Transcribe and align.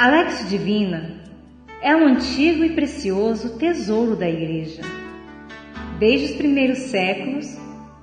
A 0.00 0.08
Lex 0.08 0.48
Divina 0.48 1.10
é 1.82 1.94
um 1.94 2.06
antigo 2.06 2.64
e 2.64 2.70
precioso 2.70 3.58
tesouro 3.58 4.16
da 4.16 4.26
Igreja. 4.26 4.80
Desde 5.98 6.32
os 6.32 6.36
primeiros 6.38 6.78
séculos, 6.78 7.54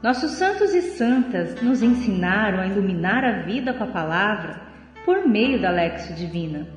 nossos 0.04 0.34
santos 0.34 0.76
e 0.76 0.84
santas 0.84 1.60
nos 1.60 1.82
ensinaram 1.82 2.60
a 2.60 2.68
iluminar 2.68 3.24
a 3.26 3.42
vida 3.42 3.74
com 3.74 3.84
a 3.84 3.88
palavra 3.88 4.62
por 5.04 5.28
meio 5.28 5.60
da 5.60 5.72
Lexo 5.72 6.14
Divina. 6.14 6.68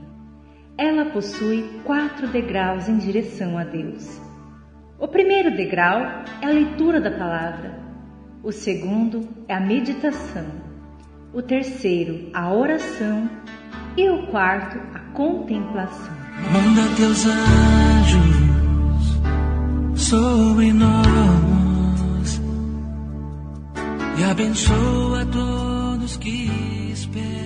Ela 0.79 1.05
possui 1.11 1.69
quatro 1.85 2.27
degraus 2.29 2.89
em 2.89 2.97
direção 2.97 3.59
a 3.59 3.65
Deus. 3.65 4.19
O 4.99 5.07
primeiro 5.07 5.55
degrau 5.55 6.01
é 6.41 6.47
a 6.47 6.49
leitura 6.49 6.99
da 6.99 7.11
palavra. 7.11 7.79
O 8.43 8.51
segundo 8.51 9.29
é 9.47 9.53
a 9.53 9.61
meditação. 9.61 10.47
O 11.35 11.43
terceiro, 11.43 12.31
a 12.33 12.51
oração. 12.55 13.29
E 13.97 14.09
o 14.09 14.29
quarto, 14.29 14.79
a 14.95 15.00
contemplação. 15.15 16.21
Manda 16.53 16.83
teus 16.97 17.27
anjos 17.27 18.41
sobre 19.95 20.73
nós 20.73 22.41
e 24.19 24.25
abençoa 24.25 25.27
todos 25.27 26.17
que 26.17 26.51
esperam 26.93 27.40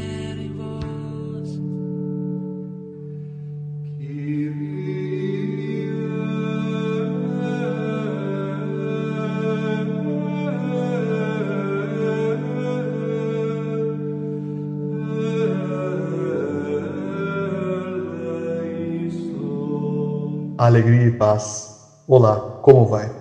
Alegria 20.65 21.09
e 21.09 21.11
paz. 21.11 21.71
Olá, 22.09 22.41
como 22.63 22.87
vai? 22.87 23.13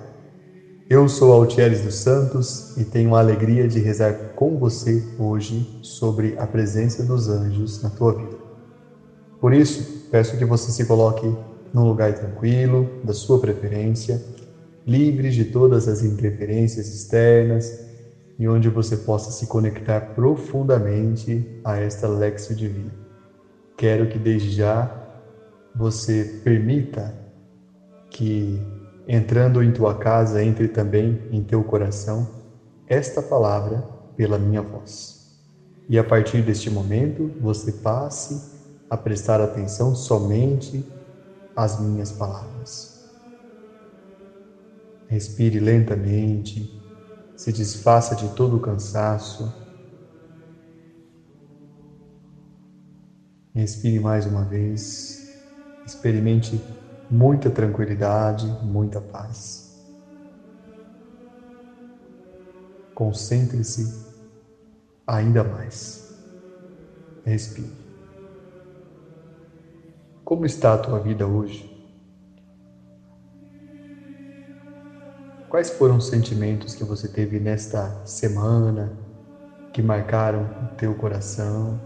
Eu 0.89 1.09
sou 1.09 1.33
Altieres 1.33 1.81
dos 1.81 1.95
Santos 1.95 2.73
e 2.77 2.85
tenho 2.85 3.13
a 3.13 3.19
alegria 3.19 3.67
de 3.67 3.79
rezar 3.79 4.13
com 4.33 4.57
você 4.57 5.03
hoje 5.19 5.67
sobre 5.81 6.33
a 6.39 6.47
presença 6.47 7.03
dos 7.03 7.27
anjos 7.27 7.81
na 7.83 7.89
tua 7.89 8.13
vida. 8.13 8.37
Por 9.41 9.51
isso, 9.51 9.85
peço 10.09 10.37
que 10.37 10.45
você 10.45 10.71
se 10.71 10.85
coloque 10.85 11.35
num 11.73 11.85
lugar 11.85 12.13
tranquilo, 12.13 12.89
da 13.03 13.11
sua 13.11 13.37
preferência, 13.37 14.23
livre 14.87 15.29
de 15.29 15.43
todas 15.43 15.85
as 15.85 16.01
interferências 16.01 16.87
externas 16.87 17.77
e 18.39 18.47
onde 18.47 18.69
você 18.69 18.95
possa 18.95 19.33
se 19.33 19.45
conectar 19.47 19.99
profundamente 19.99 21.45
a 21.61 21.75
esta 21.75 22.07
Lexio 22.07 22.55
Divina. 22.55 22.95
Quero 23.75 24.07
que 24.07 24.17
desde 24.17 24.49
já 24.49 24.89
você 25.75 26.25
permita 26.41 27.21
que 28.13 28.67
entrando 29.07 29.63
em 29.63 29.71
tua 29.73 29.95
casa 29.95 30.43
entre 30.43 30.69
também 30.69 31.19
em 31.31 31.43
teu 31.43 31.63
coração 31.65 32.29
esta 32.87 33.21
palavra 33.23 33.83
pela 34.15 34.39
minha 34.39 34.61
voz. 34.61 35.17
E 35.89 35.97
a 35.99 36.03
partir 36.03 36.43
deste 36.43 36.69
momento 36.69 37.35
você 37.39 37.71
passe 37.73 38.41
a 38.89 38.97
prestar 38.97 39.41
atenção 39.41 39.95
somente 39.95 40.85
às 41.55 41.77
minhas 41.77 42.11
palavras. 42.11 42.93
Respire 45.07 45.59
lentamente, 45.59 46.69
se 47.35 47.51
desfaça 47.53 48.15
de 48.15 48.29
todo 48.29 48.57
o 48.57 48.61
cansaço. 48.61 49.53
Respire 53.55 53.99
mais 53.99 54.25
uma 54.25 54.45
vez, 54.45 55.23
experimente 55.85 56.63
muita 57.13 57.47
tranquilidade, 57.51 58.47
muita 58.63 58.99
paz. 58.99 59.71
Concentre-se 62.95 63.93
ainda 65.05 65.43
mais. 65.43 66.11
Respire. 67.23 67.71
Como 70.25 70.43
está 70.43 70.73
a 70.73 70.77
tua 70.79 70.99
vida 70.99 71.27
hoje? 71.27 71.71
Quais 75.49 75.69
foram 75.69 75.97
os 75.97 76.07
sentimentos 76.07 76.73
que 76.73 76.83
você 76.83 77.07
teve 77.07 77.39
nesta 77.39 78.03
semana 78.05 78.91
que 79.71 79.83
marcaram 79.83 80.49
o 80.63 80.75
teu 80.75 80.95
coração? 80.95 81.79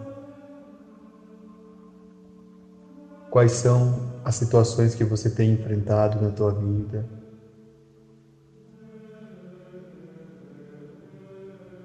Quais 3.29 3.51
são 3.51 4.16
as 4.27 4.35
situações 4.35 4.93
que 4.93 5.05
você 5.05 5.29
tem 5.29 5.53
enfrentado 5.53 6.19
na 6.19 6.29
tua 6.29 6.51
vida? 6.51 7.13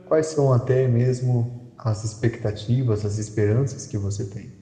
Quais 0.04 0.26
são 0.26 0.52
até 0.52 0.88
mesmo 0.88 1.72
as 1.78 2.02
expectativas, 2.02 3.04
as 3.04 3.16
esperanças 3.16 3.86
que 3.86 3.96
você 3.96 4.26
tem? 4.26 4.52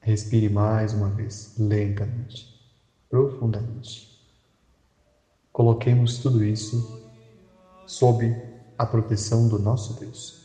Respire 0.00 0.48
mais 0.48 0.92
uma 0.92 1.10
vez, 1.10 1.52
lentamente, 1.58 2.46
profundamente. 3.08 4.08
Coloquemos 5.52 6.18
tudo 6.18 6.44
isso 6.44 6.88
sob 7.84 8.40
a 8.78 8.86
proteção 8.86 9.48
do 9.48 9.58
nosso 9.58 9.92
Deus. 9.92 10.40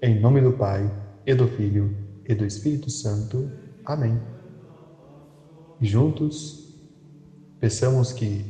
Em 0.00 0.20
nome 0.20 0.40
do 0.42 0.52
Pai, 0.52 0.94
e 1.26 1.34
do 1.34 1.48
Filho, 1.48 1.98
e 2.24 2.34
do 2.36 2.46
Espírito 2.46 2.90
Santo. 2.90 3.52
Amém. 3.84 4.35
Juntos, 5.80 6.74
peçamos 7.60 8.12
que 8.12 8.44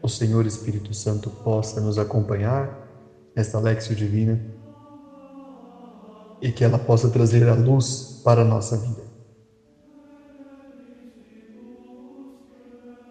o 0.00 0.08
Senhor 0.08 0.46
Espírito 0.46 0.94
Santo 0.94 1.28
possa 1.28 1.80
nos 1.80 1.98
acompanhar 1.98 2.86
nesta 3.34 3.58
Lexio 3.58 3.96
Divina 3.96 4.40
e 6.40 6.52
que 6.52 6.62
ela 6.62 6.78
possa 6.78 7.08
trazer 7.08 7.48
a 7.48 7.54
luz 7.54 8.20
para 8.22 8.42
a 8.42 8.44
nossa 8.44 8.76
vida. 8.76 9.02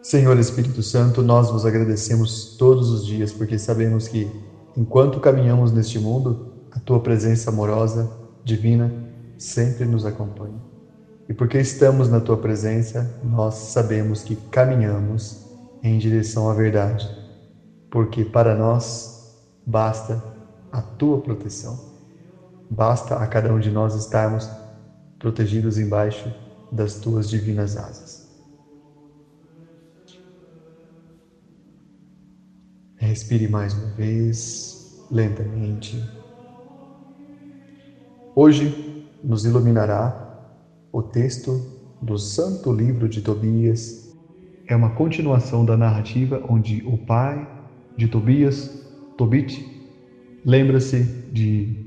Senhor 0.01 0.37
Espírito 0.37 0.81
Santo, 0.83 1.21
nós 1.21 1.49
vos 1.49 1.65
agradecemos 1.65 2.55
todos 2.57 2.89
os 2.89 3.05
dias 3.05 3.33
porque 3.33 3.57
sabemos 3.57 4.07
que, 4.07 4.31
enquanto 4.77 5.19
caminhamos 5.19 5.71
neste 5.71 5.99
mundo, 5.99 6.53
a 6.71 6.79
tua 6.79 6.99
presença 6.99 7.49
amorosa, 7.49 8.09
divina, 8.43 8.93
sempre 9.37 9.83
nos 9.85 10.05
acompanha. 10.05 10.74
E 11.27 11.33
porque 11.33 11.57
estamos 11.57 12.07
na 12.07 12.21
tua 12.21 12.37
presença, 12.37 13.09
nós 13.23 13.55
sabemos 13.55 14.23
que 14.23 14.35
caminhamos 14.51 15.35
em 15.81 15.97
direção 15.97 16.47
à 16.49 16.53
verdade, 16.53 17.09
porque 17.89 18.23
para 18.23 18.55
nós 18.55 19.11
basta 19.65 20.21
a 20.71 20.81
tua 20.81 21.17
proteção. 21.17 21.79
Basta 22.69 23.15
a 23.15 23.27
cada 23.27 23.51
um 23.53 23.59
de 23.59 23.71
nós 23.71 23.95
estarmos 23.95 24.49
protegidos 25.17 25.77
embaixo 25.79 26.31
das 26.71 26.95
tuas 26.95 27.27
divinas 27.27 27.75
asas. 27.75 28.23
Respire 32.97 33.47
mais 33.47 33.73
uma 33.73 33.87
vez, 33.87 34.77
lentamente. 35.09 35.97
Hoje 38.35 38.75
nos 39.23 39.45
iluminará 39.45 40.24
o 40.95 41.01
texto 41.03 41.61
do 42.01 42.17
Santo 42.17 42.71
Livro 42.71 43.09
de 43.09 43.21
Tobias. 43.21 44.15
É 44.65 44.73
uma 44.73 44.91
continuação 44.91 45.65
da 45.65 45.75
narrativa 45.75 46.41
onde 46.47 46.81
o 46.85 46.97
pai 46.97 47.45
de 47.97 48.07
Tobias, 48.07 48.71
Tobit, 49.17 49.67
lembra-se 50.45 51.03
de 51.33 51.85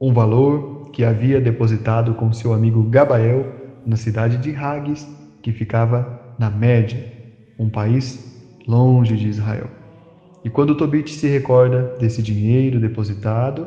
um 0.00 0.10
valor 0.10 0.88
que 0.90 1.04
havia 1.04 1.38
depositado 1.38 2.14
com 2.14 2.32
seu 2.32 2.54
amigo 2.54 2.82
Gabael 2.84 3.44
na 3.84 3.96
cidade 3.96 4.38
de 4.38 4.56
Hages, 4.56 5.06
que 5.42 5.52
ficava 5.52 6.34
na 6.38 6.48
Média, 6.48 7.12
um 7.58 7.68
país 7.68 8.42
longe 8.66 9.18
de 9.18 9.28
Israel. 9.28 9.68
E 10.42 10.48
quando 10.48 10.74
Tobit 10.74 11.12
se 11.12 11.26
recorda 11.26 11.94
desse 12.00 12.22
dinheiro 12.22 12.80
depositado, 12.80 13.66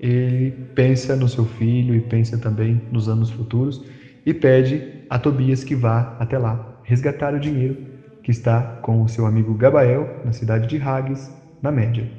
ele 0.00 0.50
pensa 0.74 1.14
no 1.14 1.28
seu 1.28 1.44
filho 1.44 1.94
e 1.94 2.00
pensa 2.00 2.38
também 2.38 2.80
nos 2.90 3.08
anos 3.08 3.30
futuros 3.30 3.80
e 4.24 4.32
pede 4.32 4.82
a 5.08 5.18
Tobias 5.18 5.62
que 5.62 5.74
vá 5.74 6.16
até 6.18 6.38
lá 6.38 6.80
resgatar 6.82 7.34
o 7.34 7.40
dinheiro 7.40 7.76
que 8.22 8.30
está 8.30 8.62
com 8.82 9.02
o 9.02 9.08
seu 9.08 9.26
amigo 9.26 9.54
Gabael 9.54 10.08
na 10.24 10.32
cidade 10.32 10.66
de 10.66 10.80
Hages, 10.80 11.30
na 11.62 11.70
Média. 11.70 12.10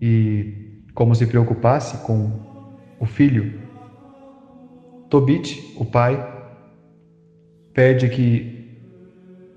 E 0.00 0.54
como 0.94 1.14
se 1.14 1.26
preocupasse 1.26 1.96
com 1.98 2.30
o 2.98 3.06
filho, 3.06 3.52
Tobit, 5.10 5.74
o 5.76 5.84
pai, 5.84 6.22
pede 7.72 8.08
que 8.08 8.58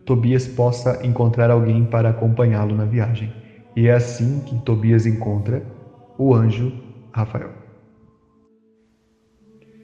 Tobias 0.06 0.48
possa 0.48 1.00
encontrar 1.06 1.52
alguém 1.52 1.86
para 1.86 2.10
acompanhá-lo 2.10 2.76
na 2.76 2.86
viagem. 2.86 3.32
E 3.76 3.88
é 3.88 3.94
assim 3.94 4.40
que 4.40 4.60
Tobias 4.60 5.06
encontra 5.06 5.64
o 6.18 6.34
anjo 6.34 6.72
Rafael. 7.14 7.52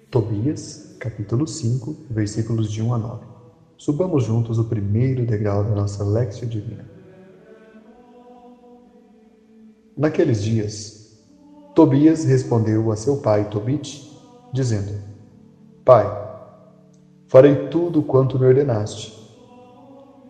Tobias, 0.09 0.95
capítulo 0.99 1.45
5, 1.45 1.95
versículos 2.09 2.71
de 2.71 2.81
1 2.81 2.93
a 2.93 2.97
9. 2.97 3.25
Subamos 3.77 4.23
juntos 4.23 4.57
o 4.57 4.63
primeiro 4.63 5.25
degrau 5.25 5.63
da 5.63 5.75
nossa 5.75 6.03
Lexio 6.05 6.47
Divina. 6.47 6.85
Naqueles 9.95 10.41
dias, 10.41 11.17
Tobias 11.75 12.23
respondeu 12.23 12.91
a 12.91 12.95
seu 12.95 13.17
pai 13.17 13.49
Tobit, 13.49 14.09
dizendo: 14.53 14.93
Pai, 15.83 16.09
farei 17.27 17.67
tudo 17.69 18.01
quanto 18.01 18.39
me 18.39 18.45
ordenaste. 18.45 19.13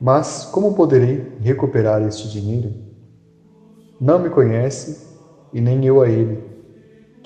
Mas 0.02 0.46
como 0.46 0.74
poderei 0.76 1.38
recuperar 1.40 2.02
este 2.02 2.28
dinheiro? 2.28 2.74
Não 4.00 4.20
me 4.20 4.30
conhece 4.30 5.08
e 5.54 5.62
nem 5.62 5.86
eu 5.86 6.02
a 6.02 6.10
ele. 6.10 6.47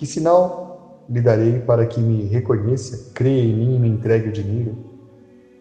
Que 0.02 0.08
sinal 0.08 1.06
lhe 1.08 1.22
darei 1.22 1.60
para 1.60 1.86
que 1.86 2.00
me 2.00 2.24
reconheça, 2.24 3.12
creia 3.14 3.44
em 3.44 3.56
mim 3.56 3.76
e 3.76 3.80
me 3.80 3.88
entregue 3.88 4.30
o 4.30 4.32
dinheiro? 4.32 4.76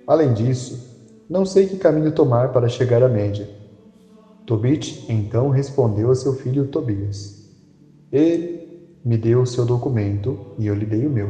Além 0.07 0.33
disso, 0.33 1.13
não 1.29 1.45
sei 1.45 1.67
que 1.67 1.77
caminho 1.77 2.11
tomar 2.11 2.51
para 2.51 2.67
chegar 2.67 3.03
à 3.03 3.09
média. 3.11 3.47
Tobit 4.47 5.05
então 5.11 5.51
respondeu 5.51 6.11
a 6.11 6.15
seu 6.15 6.33
filho 6.33 6.69
Tobias. 6.69 7.51
Ele 8.11 8.81
me 9.05 9.19
deu 9.19 9.43
o 9.43 9.47
seu 9.47 9.67
documento 9.67 10.39
e 10.59 10.69
eu 10.69 10.75
lhe 10.75 10.87
dei 10.87 11.07
o 11.07 11.11
meu. 11.11 11.29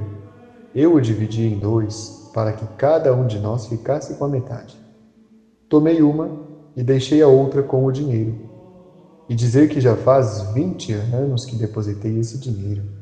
Eu 0.72 0.94
o 0.94 1.00
dividi 1.00 1.42
em 1.42 1.58
dois 1.58 2.30
para 2.32 2.52
que 2.52 2.64
cada 2.76 3.12
um 3.12 3.26
de 3.26 3.40
nós 3.40 3.66
ficasse 3.66 4.14
com 4.14 4.24
a 4.24 4.28
metade. 4.28 4.78
Tomei 5.68 6.00
uma 6.00 6.30
e 6.76 6.84
deixei 6.84 7.20
a 7.22 7.26
outra 7.26 7.60
com 7.60 7.84
o 7.84 7.90
dinheiro. 7.90 8.36
E 9.28 9.34
dizer 9.34 9.68
que 9.68 9.80
já 9.80 9.96
faz 9.96 10.42
vinte 10.52 10.92
anos 10.92 11.44
que 11.44 11.56
depositei 11.56 12.16
esse 12.16 12.38
dinheiro 12.38 12.99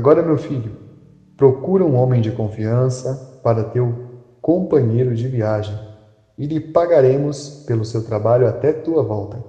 Agora, 0.00 0.22
meu 0.22 0.38
filho, 0.38 0.72
procura 1.36 1.84
um 1.84 1.94
homem 1.94 2.22
de 2.22 2.32
confiança 2.32 3.38
para 3.42 3.64
teu 3.64 3.94
companheiro 4.40 5.14
de 5.14 5.28
viagem 5.28 5.78
e 6.38 6.46
lhe 6.46 6.58
pagaremos 6.58 7.64
pelo 7.66 7.84
seu 7.84 8.02
trabalho 8.02 8.48
até 8.48 8.72
tua 8.72 9.02
volta. 9.02 9.44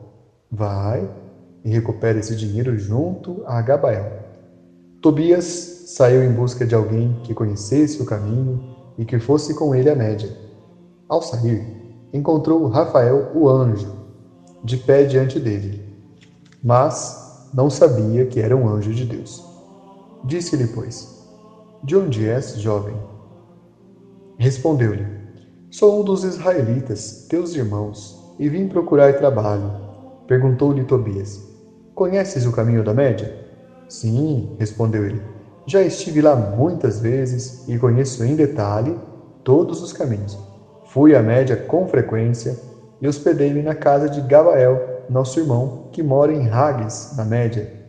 Vai 0.52 1.10
e 1.64 1.70
recupera 1.70 2.20
esse 2.20 2.36
dinheiro 2.36 2.78
junto 2.78 3.42
a 3.46 3.62
Gabael. 3.62 4.12
Tobias 5.02 5.46
saiu 5.96 6.22
em 6.22 6.34
busca 6.34 6.66
de 6.66 6.76
alguém 6.76 7.18
que 7.24 7.34
conhecesse 7.34 8.02
o 8.02 8.06
caminho 8.06 8.62
e 8.98 9.06
que 9.06 9.20
fosse 9.20 9.54
com 9.54 9.74
ele 9.74 9.90
à 9.90 9.96
média. 9.96 10.30
Ao 11.08 11.22
sair, 11.22 11.66
encontrou 12.12 12.68
Rafael, 12.68 13.32
o 13.34 13.48
anjo, 13.48 13.96
de 14.62 14.76
pé 14.76 15.06
diante 15.06 15.40
dele, 15.40 15.82
mas 16.62 17.48
não 17.54 17.70
sabia 17.70 18.26
que 18.26 18.42
era 18.42 18.54
um 18.54 18.68
anjo 18.68 18.94
de 18.94 19.06
Deus. 19.06 19.50
Disse-lhe, 20.24 20.68
pois: 20.68 21.08
De 21.84 21.96
onde 21.96 22.28
és, 22.28 22.54
jovem? 22.54 22.96
Respondeu-lhe: 24.38 25.08
Sou 25.72 26.00
um 26.00 26.04
dos 26.04 26.24
israelitas, 26.24 27.26
teus 27.28 27.56
irmãos, 27.56 28.16
e 28.38 28.48
vim 28.48 28.68
procurar 28.68 29.14
trabalho. 29.16 29.72
Perguntou-lhe 30.28 30.84
Tobias: 30.84 31.42
Conheces 31.96 32.46
o 32.46 32.52
caminho 32.52 32.84
da 32.84 32.94
Média? 32.94 33.32
Sim, 33.90 34.48
respondeu 34.60 35.06
ele. 35.06 35.22
Já 35.66 35.82
estive 35.82 36.22
lá 36.22 36.36
muitas 36.36 37.00
vezes 37.00 37.68
e 37.68 37.78
conheço 37.80 38.24
em 38.24 38.36
detalhe 38.36 38.96
todos 39.44 39.82
os 39.82 39.92
caminhos. 39.92 40.38
Fui 40.86 41.16
à 41.16 41.22
Média 41.22 41.58
com 41.58 41.88
frequência 41.88 42.60
e 43.02 43.08
hospedei-me 43.08 43.64
na 43.64 43.74
casa 43.74 44.08
de 44.08 44.22
Gabael, 44.22 44.80
nosso 45.10 45.40
irmão, 45.40 45.72
que 45.92 46.04
mora 46.04 46.32
em 46.32 46.44
Ragues, 46.44 47.10
na 47.12 47.26
Média 47.26 47.81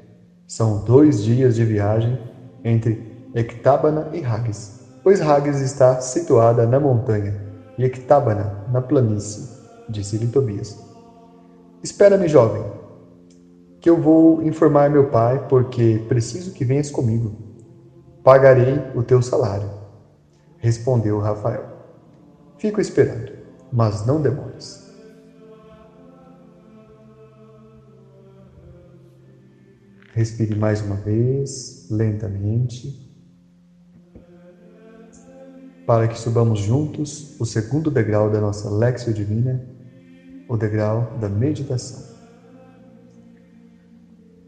são 0.53 0.85
dois 0.85 1.23
dias 1.23 1.55
de 1.55 1.65
viagem 1.65 2.19
entre 2.63 3.27
Ectábana 3.35 4.11
e 4.13 4.23
Hages, 4.23 4.81
pois 5.03 5.19
Hages 5.19 5.63
está 5.63 5.99
situada 5.99 6.67
na 6.67 6.79
montanha 6.79 7.41
e 7.79 7.85
Ectábana 7.85 8.63
na 8.71 8.83
planície, 8.83 9.49
disse-lhe 9.89 10.27
Tobias. 10.27 10.79
Espera-me, 11.83 12.29
jovem, 12.29 12.63
que 13.81 13.89
eu 13.89 13.99
vou 13.99 14.43
informar 14.43 14.91
meu 14.91 15.09
pai, 15.09 15.43
porque 15.49 16.05
preciso 16.07 16.53
que 16.53 16.67
venhas 16.67 16.91
comigo. 16.91 17.33
Pagarei 18.23 18.79
o 18.95 19.03
teu 19.03 19.23
salário. 19.23 19.71
Respondeu 20.59 21.19
Rafael. 21.19 21.65
Fico 22.59 22.79
esperando, 22.79 23.33
mas 23.73 24.05
não 24.05 24.21
demores. 24.21 24.82
Respire 30.15 30.55
mais 30.55 30.83
uma 30.83 30.97
vez, 30.97 31.87
lentamente, 31.91 33.11
para 35.87 36.07
que 36.07 36.19
subamos 36.19 36.59
juntos 36.61 37.35
o 37.41 37.47
segundo 37.47 37.91
degrau 37.91 38.29
da 38.29 38.39
nossa 38.39 38.69
Lexio 38.69 39.15
Divina, 39.15 39.65
o 40.51 40.57
degrau 40.59 41.17
da 41.19 41.31
meditação. 41.31 42.03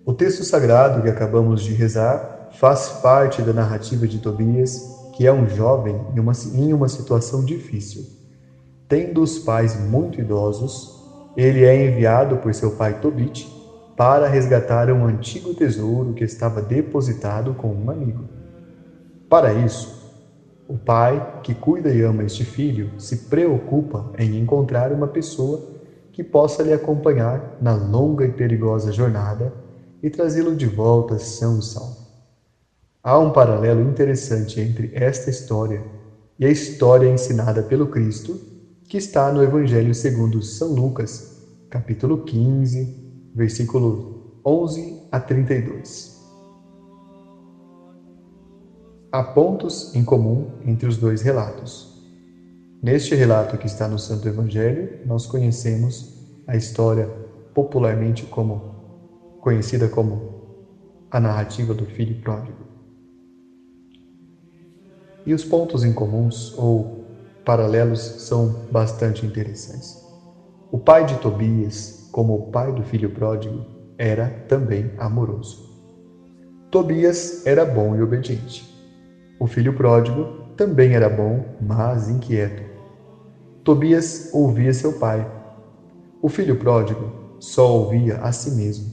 O 0.04 0.12
texto 0.12 0.44
sagrado 0.44 1.00
que 1.00 1.08
acabamos 1.08 1.62
de 1.62 1.72
rezar 1.72 2.50
faz 2.52 2.90
parte 3.00 3.40
da 3.40 3.54
narrativa 3.54 4.06
de 4.06 4.18
Tobias, 4.18 4.82
que 5.16 5.26
é 5.26 5.32
um 5.32 5.48
jovem 5.48 5.98
em 6.14 6.20
uma, 6.20 6.32
em 6.52 6.74
uma 6.74 6.88
situação 6.88 7.42
difícil. 7.42 8.04
Tendo 8.86 9.22
os 9.22 9.38
pais 9.38 9.80
muito 9.80 10.20
idosos, 10.20 11.02
ele 11.34 11.64
é 11.64 11.86
enviado 11.86 12.36
por 12.36 12.54
seu 12.54 12.72
pai 12.72 13.00
Tobit 13.00 13.53
para 13.96 14.28
resgatar 14.28 14.90
um 14.90 15.06
antigo 15.06 15.54
tesouro 15.54 16.14
que 16.14 16.24
estava 16.24 16.60
depositado 16.60 17.54
com 17.54 17.72
um 17.72 17.90
amigo. 17.90 18.24
Para 19.28 19.52
isso, 19.52 20.04
o 20.66 20.76
pai, 20.76 21.40
que 21.42 21.54
cuida 21.54 21.92
e 21.92 22.02
ama 22.02 22.24
este 22.24 22.44
filho, 22.44 22.90
se 22.98 23.28
preocupa 23.28 24.10
em 24.18 24.38
encontrar 24.38 24.92
uma 24.92 25.06
pessoa 25.06 25.62
que 26.12 26.24
possa 26.24 26.62
lhe 26.62 26.72
acompanhar 26.72 27.58
na 27.60 27.74
longa 27.74 28.24
e 28.24 28.32
perigosa 28.32 28.92
jornada 28.92 29.52
e 30.02 30.08
trazê-lo 30.08 30.54
de 30.54 30.66
volta 30.66 31.18
são 31.18 31.58
e 31.58 31.62
salvo. 31.62 32.04
Há 33.02 33.18
um 33.18 33.30
paralelo 33.30 33.82
interessante 33.82 34.60
entre 34.60 34.90
esta 34.94 35.28
história 35.28 35.82
e 36.38 36.46
a 36.46 36.50
história 36.50 37.08
ensinada 37.08 37.62
pelo 37.62 37.88
Cristo, 37.88 38.40
que 38.88 38.96
está 38.96 39.30
no 39.30 39.42
Evangelho 39.42 39.94
segundo 39.94 40.42
São 40.42 40.72
Lucas, 40.72 41.42
capítulo 41.68 42.24
15, 42.24 43.03
versículo 43.34 44.40
11 44.46 45.08
a 45.10 45.18
32. 45.18 46.14
Há 49.10 49.22
pontos 49.22 49.94
em 49.94 50.04
comum 50.04 50.52
entre 50.64 50.86
os 50.86 50.96
dois 50.96 51.20
relatos. 51.22 51.92
Neste 52.80 53.14
relato 53.14 53.58
que 53.58 53.66
está 53.66 53.88
no 53.88 53.98
Santo 53.98 54.28
Evangelho, 54.28 55.00
nós 55.04 55.26
conhecemos 55.26 56.14
a 56.46 56.56
história 56.56 57.08
popularmente 57.52 58.24
como 58.26 58.74
conhecida 59.40 59.88
como 59.88 60.34
a 61.10 61.18
narrativa 61.18 61.74
do 61.74 61.86
filho 61.86 62.20
pródigo. 62.20 62.58
E 65.26 65.32
os 65.32 65.44
pontos 65.44 65.84
em 65.84 65.92
comuns 65.92 66.54
ou 66.56 67.04
paralelos 67.44 68.00
são 68.00 68.66
bastante 68.70 69.24
interessantes. 69.26 70.02
O 70.70 70.78
pai 70.78 71.04
de 71.06 71.16
Tobias 71.18 72.03
como 72.14 72.36
o 72.36 72.38
pai 72.38 72.70
do 72.70 72.80
filho 72.84 73.10
pródigo, 73.10 73.66
era 73.98 74.32
também 74.46 74.88
amoroso. 74.96 75.58
Tobias 76.70 77.42
era 77.44 77.64
bom 77.64 77.96
e 77.96 78.00
obediente. 78.00 78.64
O 79.40 79.48
filho 79.48 79.72
pródigo 79.72 80.24
também 80.56 80.94
era 80.94 81.08
bom, 81.08 81.42
mas 81.60 82.08
inquieto. 82.08 82.62
Tobias 83.64 84.28
ouvia 84.32 84.72
seu 84.72 84.92
pai. 84.92 85.26
O 86.22 86.28
filho 86.28 86.54
pródigo 86.54 87.10
só 87.40 87.68
ouvia 87.68 88.18
a 88.18 88.30
si 88.30 88.48
mesmo. 88.48 88.92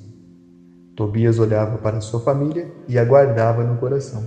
Tobias 0.96 1.38
olhava 1.38 1.78
para 1.78 2.02
sua 2.02 2.20
família 2.20 2.68
e 2.88 2.98
aguardava 2.98 3.64
no 3.64 3.78
coração. 3.78 4.24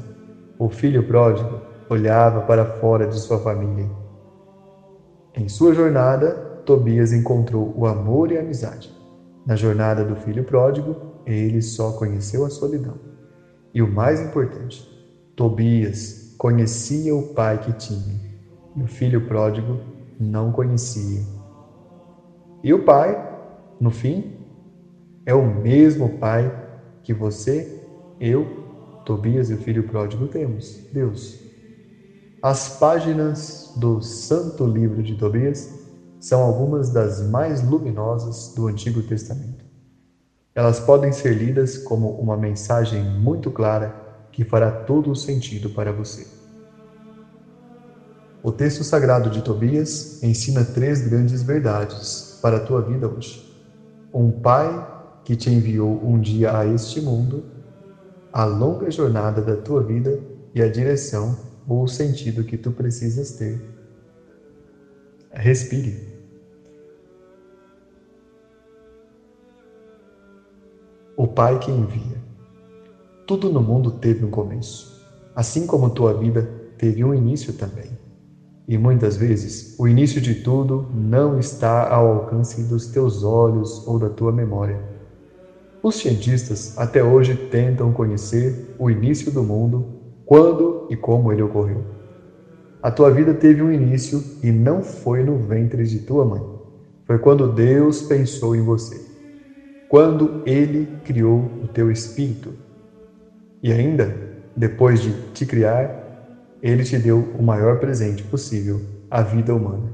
O 0.57 0.69
filho 0.69 1.03
pródigo 1.03 1.51
olhava 1.91 2.41
para 2.43 2.65
fora 2.65 3.09
de 3.09 3.19
sua 3.19 3.41
família. 3.41 3.91
Em 5.35 5.49
sua 5.49 5.75
jornada, 5.75 6.44
Tobias 6.65 7.13
encontrou 7.13 7.73
o 7.77 7.87
amor 7.87 8.33
e 8.33 8.39
a 8.39 8.41
amizade. 8.41 8.93
Na 9.47 9.55
jornada 9.55 10.05
do 10.05 10.17
filho 10.17 10.45
pródigo, 10.45 10.97
ele 11.27 11.61
só 11.61 11.93
conheceu 11.93 12.45
a 12.45 12.51
solidão. 12.51 12.95
E 13.73 13.83
o 13.83 13.91
mais 13.91 14.21
importante, 14.21 14.89
Tobias 15.37 16.35
conhecia 16.39 17.15
o 17.15 17.35
pai 17.35 17.59
que 17.59 17.73
tinha, 17.73 18.21
e 18.77 18.83
o 18.83 18.87
filho 18.87 19.27
pródigo 19.27 19.79
não 20.19 20.53
conhecia. 20.53 21.23
E 22.63 22.73
o 22.73 22.85
pai, 22.85 23.15
no 23.79 23.91
fim, 23.91 24.33
é 25.27 25.35
o 25.35 25.47
mesmo 25.47 26.19
pai 26.19 26.51
que 27.03 27.13
você, 27.13 27.83
eu, 28.19 28.65
Tobias 29.05 29.51
e 29.51 29.55
o 29.55 29.59
filho 29.59 29.85
pródigo 29.85 30.27
temos, 30.29 30.81
Deus. 30.93 31.39
As 32.43 32.79
páginas 32.79 33.73
do 33.77 34.01
Santo 34.01 34.67
Livro 34.67 35.03
de 35.03 35.15
Tobias 35.15 35.84
são 36.25 36.41
algumas 36.41 36.89
das 36.89 37.21
mais 37.21 37.63
luminosas 37.63 38.55
do 38.57 38.67
Antigo 38.67 39.03
Testamento. 39.03 39.63
Elas 40.55 40.81
podem 40.81 41.13
ser 41.13 41.35
lidas 41.35 41.77
como 41.77 42.13
uma 42.13 42.35
mensagem 42.35 43.05
muito 43.05 43.51
clara 43.51 43.95
que 44.33 44.43
fará 44.43 44.71
todo 44.71 45.11
o 45.11 45.15
sentido 45.15 45.69
para 45.69 45.93
você. 45.93 46.27
O 48.43 48.51
texto 48.51 48.83
sagrado 48.83 49.29
de 49.29 49.43
Tobias 49.43 50.23
ensina 50.23 50.65
três 50.65 51.07
grandes 51.07 51.43
verdades 51.43 52.39
para 52.41 52.57
a 52.57 52.61
tua 52.61 52.81
vida 52.81 53.07
hoje. 53.07 53.55
Um 54.11 54.31
pai 54.31 55.21
que 55.25 55.37
te 55.37 55.51
enviou 55.51 56.01
um 56.03 56.19
dia 56.19 56.57
a 56.57 56.67
este 56.67 57.03
mundo, 57.03 57.45
a 58.33 58.47
longa 58.47 58.91
jornada 58.91 59.43
da 59.43 59.57
tua 59.57 59.83
vida 59.83 60.19
e 60.55 60.63
a 60.63 60.71
direção 60.71 61.37
ou 61.69 61.83
o 61.83 61.89
sentido 61.89 62.45
que 62.45 62.57
tu 62.57 62.73
precisas 62.73 63.33
ter. 63.33 63.61
Respire. 65.31 66.14
O 71.17 71.29
Pai 71.29 71.61
que 71.61 71.71
envia. 71.71 72.21
Tudo 73.25 73.49
no 73.49 73.63
mundo 73.63 73.93
teve 73.93 74.25
um 74.25 74.31
começo, 74.31 75.01
assim 75.37 75.65
como 75.65 75.89
tua 75.89 76.13
vida 76.13 76.43
teve 76.77 77.05
um 77.05 77.15
início 77.15 77.53
também. 77.53 77.97
E 78.67 78.77
muitas 78.77 79.17
vezes 79.17 79.77
o 79.79 79.87
início 79.87 80.21
de 80.21 80.35
tudo 80.35 80.89
não 80.93 81.39
está 81.39 81.89
ao 81.89 82.09
alcance 82.09 82.65
dos 82.65 82.89
teus 82.89 83.23
olhos 83.23 83.87
ou 83.87 83.97
da 83.97 84.11
tua 84.11 84.33
memória. 84.33 84.83
Os 85.81 85.95
cientistas 85.99 86.77
até 86.77 87.01
hoje 87.05 87.37
tentam 87.37 87.93
conhecer 87.93 88.75
o 88.77 88.91
início 88.91 89.31
do 89.31 89.45
mundo, 89.45 89.87
quando 90.27 90.89
e 90.91 90.97
como 90.97 91.33
ele 91.33 91.43
ocorreu. 91.43 91.85
A 92.83 92.91
tua 92.91 93.09
vida 93.13 93.33
teve 93.33 93.63
um 93.63 93.71
início 93.71 94.21
e 94.43 94.51
não 94.51 94.83
foi 94.83 95.23
no 95.23 95.39
ventre 95.39 95.87
de 95.87 96.01
tua 96.01 96.25
mãe. 96.25 96.43
Foi 97.07 97.19
quando 97.21 97.47
Deus 97.47 98.03
pensou 98.03 98.57
em 98.57 98.63
você. 98.63 99.14
Quando 99.95 100.43
ele 100.45 100.89
criou 101.05 101.49
o 101.63 101.69
teu 101.69 101.89
espírito. 101.89 102.53
E 103.63 103.73
ainda, 103.73 104.13
depois 104.57 105.01
de 105.01 105.13
te 105.33 105.47
criar, 105.47 106.51
ele 106.61 106.83
te 106.83 106.99
deu 106.99 107.21
o 107.39 107.41
maior 107.45 107.79
presente 107.79 108.25
possível, 108.25 108.81
a 109.09 109.23
vida 109.23 109.55
humana. 109.55 109.93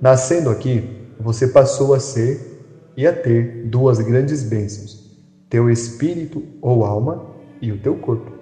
Nascendo 0.00 0.48
aqui, 0.48 0.88
você 1.20 1.46
passou 1.46 1.92
a 1.92 2.00
ser 2.00 2.64
e 2.96 3.06
a 3.06 3.12
ter 3.12 3.66
duas 3.66 4.00
grandes 4.00 4.42
bênçãos: 4.44 5.14
teu 5.50 5.68
espírito 5.68 6.42
ou 6.62 6.82
alma 6.82 7.22
e 7.60 7.70
o 7.70 7.76
teu 7.76 7.96
corpo, 7.96 8.32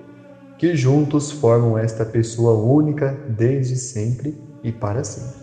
que 0.57 0.77
juntos 0.77 1.33
formam 1.33 1.77
esta 1.77 2.05
pessoa 2.05 2.55
única 2.55 3.19
desde 3.29 3.75
sempre 3.75 4.41
e 4.63 4.71
para 4.71 5.03
sempre. 5.03 5.41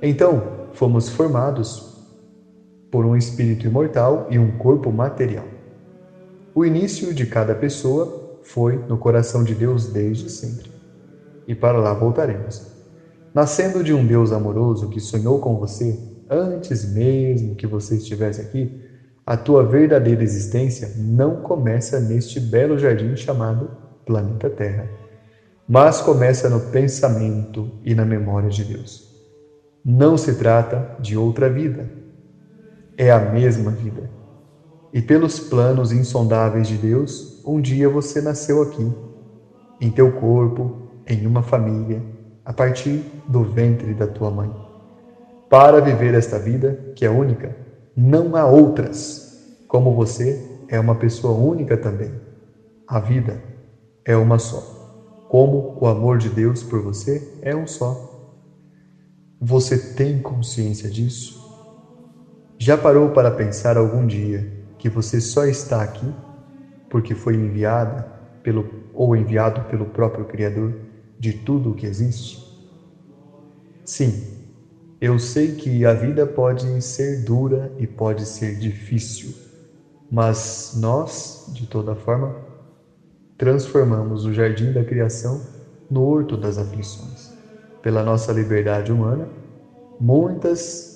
Então, 0.00 0.68
fomos 0.72 1.08
formados 1.08 1.93
por 2.94 3.04
um 3.04 3.16
espírito 3.16 3.66
imortal 3.66 4.28
e 4.30 4.38
um 4.38 4.52
corpo 4.52 4.92
material. 4.92 5.46
O 6.54 6.64
início 6.64 7.12
de 7.12 7.26
cada 7.26 7.52
pessoa 7.52 8.38
foi 8.44 8.76
no 8.88 8.96
coração 8.96 9.42
de 9.42 9.52
Deus 9.52 9.88
desde 9.88 10.30
sempre 10.30 10.70
e 11.44 11.56
para 11.56 11.76
lá 11.80 11.92
voltaremos. 11.92 12.70
Nascendo 13.34 13.82
de 13.82 13.92
um 13.92 14.06
Deus 14.06 14.30
amoroso 14.30 14.90
que 14.90 15.00
sonhou 15.00 15.40
com 15.40 15.56
você 15.56 15.98
antes 16.30 16.88
mesmo 16.94 17.56
que 17.56 17.66
você 17.66 17.96
estivesse 17.96 18.40
aqui, 18.40 18.80
a 19.26 19.36
tua 19.36 19.64
verdadeira 19.64 20.22
existência 20.22 20.92
não 20.96 21.42
começa 21.42 21.98
neste 21.98 22.38
belo 22.38 22.78
jardim 22.78 23.16
chamado 23.16 23.72
planeta 24.06 24.48
Terra, 24.48 24.88
mas 25.68 26.00
começa 26.00 26.48
no 26.48 26.60
pensamento 26.70 27.68
e 27.84 27.92
na 27.92 28.04
memória 28.04 28.48
de 28.48 28.62
Deus. 28.62 29.12
Não 29.84 30.16
se 30.16 30.36
trata 30.36 30.96
de 31.00 31.16
outra 31.16 31.50
vida, 31.50 32.03
é 32.96 33.10
a 33.10 33.18
mesma 33.18 33.70
vida. 33.70 34.10
E 34.92 35.02
pelos 35.02 35.40
planos 35.40 35.92
insondáveis 35.92 36.68
de 36.68 36.76
Deus, 36.76 37.42
um 37.44 37.60
dia 37.60 37.88
você 37.88 38.20
nasceu 38.20 38.62
aqui, 38.62 38.90
em 39.80 39.90
teu 39.90 40.12
corpo, 40.12 40.76
em 41.06 41.26
uma 41.26 41.42
família, 41.42 42.00
a 42.44 42.52
partir 42.52 43.04
do 43.26 43.42
ventre 43.42 43.92
da 43.94 44.06
tua 44.06 44.30
mãe. 44.30 44.50
Para 45.50 45.80
viver 45.80 46.14
esta 46.14 46.38
vida, 46.38 46.92
que 46.94 47.04
é 47.04 47.10
única, 47.10 47.56
não 47.96 48.36
há 48.36 48.46
outras. 48.46 49.64
Como 49.68 49.94
você 49.94 50.40
é 50.68 50.78
uma 50.78 50.94
pessoa 50.94 51.34
única 51.34 51.76
também. 51.76 52.12
A 52.86 53.00
vida 53.00 53.42
é 54.04 54.16
uma 54.16 54.38
só. 54.38 55.26
Como 55.28 55.76
o 55.80 55.86
amor 55.86 56.18
de 56.18 56.28
Deus 56.28 56.62
por 56.62 56.80
você 56.80 57.36
é 57.42 57.54
um 57.54 57.66
só. 57.66 58.12
Você 59.40 59.76
tem 59.94 60.20
consciência 60.20 60.88
disso? 60.88 61.43
Já 62.58 62.78
parou 62.78 63.10
para 63.10 63.30
pensar 63.30 63.76
algum 63.76 64.06
dia 64.06 64.46
que 64.78 64.88
você 64.88 65.20
só 65.20 65.44
está 65.44 65.82
aqui 65.82 66.14
porque 66.88 67.14
foi 67.14 67.34
enviada 67.34 68.06
pelo 68.42 68.64
ou 68.92 69.16
enviado 69.16 69.60
pelo 69.62 69.86
próprio 69.86 70.24
Criador 70.24 70.72
de 71.18 71.32
tudo 71.32 71.72
o 71.72 71.74
que 71.74 71.86
existe? 71.86 72.38
Sim, 73.84 74.22
eu 75.00 75.18
sei 75.18 75.52
que 75.52 75.84
a 75.84 75.92
vida 75.92 76.26
pode 76.26 76.80
ser 76.80 77.16
dura 77.24 77.72
e 77.78 77.86
pode 77.86 78.24
ser 78.24 78.56
difícil, 78.56 79.34
mas 80.10 80.72
nós, 80.76 81.44
de 81.48 81.66
toda 81.66 81.94
forma, 81.96 82.34
transformamos 83.36 84.24
o 84.24 84.32
jardim 84.32 84.72
da 84.72 84.84
criação 84.84 85.42
no 85.90 86.02
horto 86.04 86.36
das 86.36 86.56
aflições. 86.56 87.32
Pela 87.82 88.02
nossa 88.02 88.32
liberdade 88.32 88.92
humana, 88.92 89.28
muitas 90.00 90.93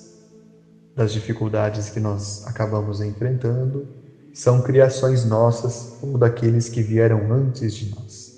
das 0.99 1.13
dificuldades 1.13 1.89
que 1.89 1.97
nós 1.97 2.45
acabamos 2.45 2.99
enfrentando 2.99 3.87
são 4.33 4.61
criações 4.61 5.23
nossas 5.23 5.97
ou 6.01 6.17
daqueles 6.17 6.67
que 6.67 6.83
vieram 6.83 7.31
antes 7.31 7.73
de 7.73 7.95
nós. 7.95 8.37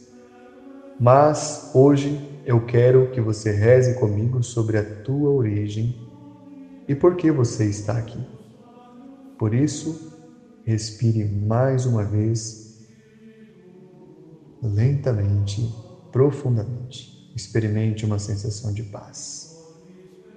Mas 1.00 1.72
hoje 1.74 2.22
eu 2.46 2.64
quero 2.64 3.10
que 3.10 3.20
você 3.20 3.50
reze 3.50 3.96
comigo 3.96 4.44
sobre 4.44 4.78
a 4.78 4.84
tua 4.84 5.32
origem 5.32 5.92
e 6.88 6.94
por 6.94 7.16
que 7.16 7.32
você 7.32 7.66
está 7.66 7.98
aqui. 7.98 8.24
Por 9.40 9.56
isso, 9.56 10.00
respire 10.64 11.26
mais 11.26 11.88
uma 11.88 12.06
vez, 12.06 12.80
lentamente, 14.62 15.68
profundamente. 16.12 17.10
Experimente 17.36 18.06
uma 18.06 18.20
sensação 18.20 18.72
de 18.72 18.84
paz. 18.84 19.50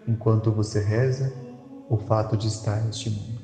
Enquanto 0.08 0.50
você 0.50 0.80
reza, 0.80 1.43
o 1.94 1.96
fato 1.96 2.36
de 2.36 2.48
estar 2.48 2.82
neste 2.84 3.08
mundo. 3.08 3.40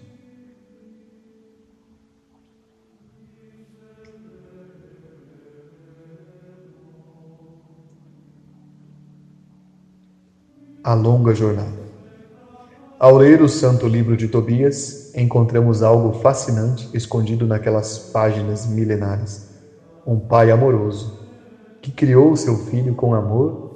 A 10.83 10.95
longa 10.95 11.35
jornada. 11.35 11.81
Ao 12.99 13.17
ler 13.17 13.41
o 13.41 13.49
Santo 13.49 13.87
Livro 13.87 14.17
de 14.17 14.29
Tobias, 14.29 15.15
encontramos 15.15 15.83
algo 15.83 16.13
fascinante 16.13 16.91
escondido 16.93 17.47
naquelas 17.47 17.99
páginas 18.13 18.67
milenares. 18.67 19.49
Um 20.07 20.19
pai 20.19 20.51
amoroso 20.51 21.21
que 21.81 21.93
criou 21.93 22.37
seu 22.37 22.59
filho 22.59 22.95
com 22.95 23.15
amor 23.15 23.71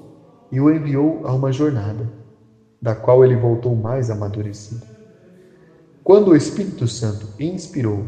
e 0.51 0.61
o 0.61 0.71
enviou 0.71 1.27
a 1.27 1.33
uma 1.33 1.51
jornada, 1.53 2.24
da 2.85 2.95
qual 2.95 3.25
ele 3.25 3.35
voltou 3.35 3.75
mais 3.75 4.11
amadurecido. 4.11 4.83
Quando 6.03 6.33
o 6.33 6.37
Espírito 6.37 6.87
Santo 6.87 7.27
inspirou 7.41 8.05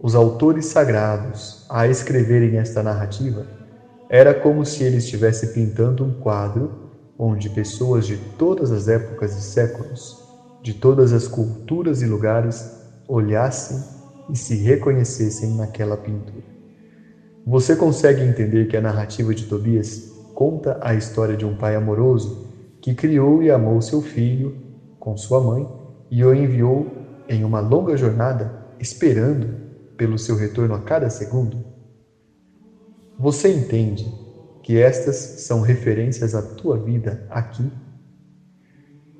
os 0.00 0.16
autores 0.16 0.66
sagrados 0.66 1.64
a 1.70 1.86
escreverem 1.86 2.58
esta 2.58 2.82
narrativa, 2.82 3.46
era 4.10 4.34
como 4.34 4.66
se 4.66 4.82
ele 4.82 4.96
estivesse 4.96 5.54
pintando 5.54 6.04
um 6.04 6.12
quadro 6.12 6.90
onde 7.16 7.48
pessoas 7.50 8.04
de 8.04 8.16
todas 8.36 8.72
as 8.72 8.88
épocas 8.88 9.36
e 9.36 9.40
séculos, 9.40 10.20
de 10.60 10.74
todas 10.74 11.12
as 11.12 11.28
culturas 11.28 12.02
e 12.02 12.06
lugares, 12.06 12.68
olhassem 13.06 13.80
e 14.28 14.36
se 14.36 14.56
reconhecessem 14.56 15.54
naquela 15.54 15.96
pintura. 15.96 16.42
Você 17.46 17.76
consegue 17.76 18.22
entender 18.22 18.66
que 18.66 18.76
a 18.76 18.80
narrativa 18.80 19.32
de 19.32 19.44
Tobias 19.44 20.10
conta 20.34 20.80
a 20.80 20.94
história 20.96 21.36
de 21.36 21.46
um 21.46 21.54
pai 21.54 21.76
amoroso 21.76 22.45
que 22.86 22.94
criou 22.94 23.42
e 23.42 23.50
amou 23.50 23.82
seu 23.82 24.00
filho 24.00 24.56
com 25.00 25.16
sua 25.16 25.40
mãe 25.40 25.68
e 26.08 26.24
o 26.24 26.32
enviou 26.32 26.86
em 27.28 27.42
uma 27.42 27.58
longa 27.58 27.96
jornada 27.96 28.64
esperando 28.78 29.48
pelo 29.96 30.16
seu 30.16 30.36
retorno 30.36 30.72
a 30.72 30.78
cada 30.78 31.10
segundo? 31.10 31.64
Você 33.18 33.52
entende 33.52 34.06
que 34.62 34.80
estas 34.80 35.16
são 35.16 35.62
referências 35.62 36.32
à 36.32 36.40
tua 36.40 36.78
vida 36.78 37.26
aqui. 37.28 37.68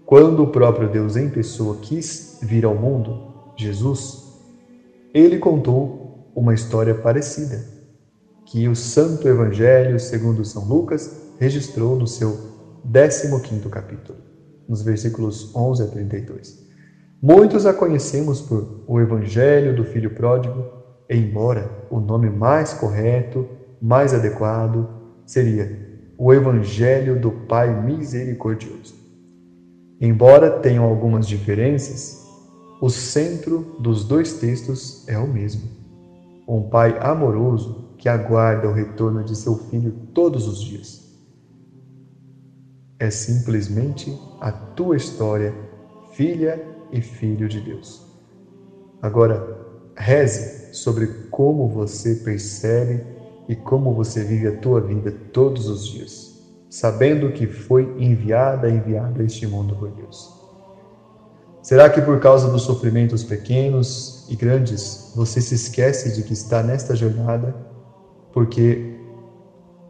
Quando 0.04 0.44
o 0.44 0.52
próprio 0.52 0.88
Deus 0.88 1.16
em 1.16 1.28
pessoa 1.28 1.78
quis 1.78 2.38
vir 2.42 2.64
ao 2.64 2.76
mundo, 2.76 3.50
Jesus, 3.56 4.38
ele 5.12 5.40
contou 5.40 6.30
uma 6.36 6.54
história 6.54 6.94
parecida, 6.94 7.66
que 8.44 8.68
o 8.68 8.76
Santo 8.76 9.26
Evangelho, 9.26 9.98
segundo 9.98 10.44
São 10.44 10.64
Lucas, 10.64 11.32
registrou 11.40 11.96
no 11.96 12.06
seu 12.06 12.54
15 12.92 13.68
capítulo, 13.68 14.18
nos 14.68 14.82
versículos 14.82 15.54
11 15.54 15.82
a 15.82 15.86
32. 15.86 16.66
Muitos 17.20 17.66
a 17.66 17.74
conhecemos 17.74 18.40
por 18.40 18.84
o 18.86 19.00
Evangelho 19.00 19.74
do 19.74 19.84
Filho 19.84 20.10
Pródigo, 20.10 20.64
embora 21.10 21.68
o 21.90 21.98
nome 21.98 22.30
mais 22.30 22.72
correto, 22.74 23.48
mais 23.82 24.14
adequado, 24.14 24.88
seria 25.24 25.84
o 26.16 26.32
Evangelho 26.32 27.20
do 27.20 27.30
Pai 27.30 27.82
Misericordioso. 27.82 28.94
Embora 30.00 30.50
tenham 30.50 30.84
algumas 30.84 31.26
diferenças, 31.26 32.24
o 32.80 32.88
centro 32.88 33.76
dos 33.80 34.04
dois 34.04 34.34
textos 34.34 35.08
é 35.08 35.18
o 35.18 35.26
mesmo. 35.26 35.62
Um 36.46 36.68
pai 36.68 36.96
amoroso 37.00 37.94
que 37.98 38.08
aguarda 38.08 38.68
o 38.68 38.72
retorno 38.72 39.24
de 39.24 39.34
seu 39.34 39.56
filho 39.56 39.92
todos 40.12 40.46
os 40.46 40.60
dias. 40.60 41.05
É 42.98 43.10
simplesmente 43.10 44.18
a 44.40 44.50
tua 44.50 44.96
história, 44.96 45.54
filha 46.12 46.64
e 46.90 47.02
filho 47.02 47.46
de 47.46 47.60
Deus. 47.60 48.06
Agora, 49.02 49.58
reze 49.94 50.74
sobre 50.74 51.06
como 51.30 51.68
você 51.68 52.14
percebe 52.14 53.04
e 53.48 53.54
como 53.54 53.92
você 53.92 54.24
vive 54.24 54.48
a 54.48 54.56
tua 54.60 54.80
vida 54.80 55.12
todos 55.32 55.68
os 55.68 55.86
dias, 55.86 56.40
sabendo 56.70 57.32
que 57.32 57.46
foi 57.46 57.94
enviada, 57.98 58.68
enviado 58.68 59.20
a 59.20 59.24
este 59.24 59.46
mundo 59.46 59.76
por 59.76 59.90
Deus. 59.90 60.34
Será 61.62 61.90
que 61.90 62.00
por 62.00 62.18
causa 62.20 62.48
dos 62.48 62.62
sofrimentos 62.62 63.24
pequenos 63.24 64.26
e 64.30 64.36
grandes, 64.36 65.12
você 65.14 65.40
se 65.40 65.54
esquece 65.54 66.14
de 66.14 66.22
que 66.22 66.32
está 66.32 66.62
nesta 66.62 66.94
jornada 66.94 67.54
porque 68.32 68.98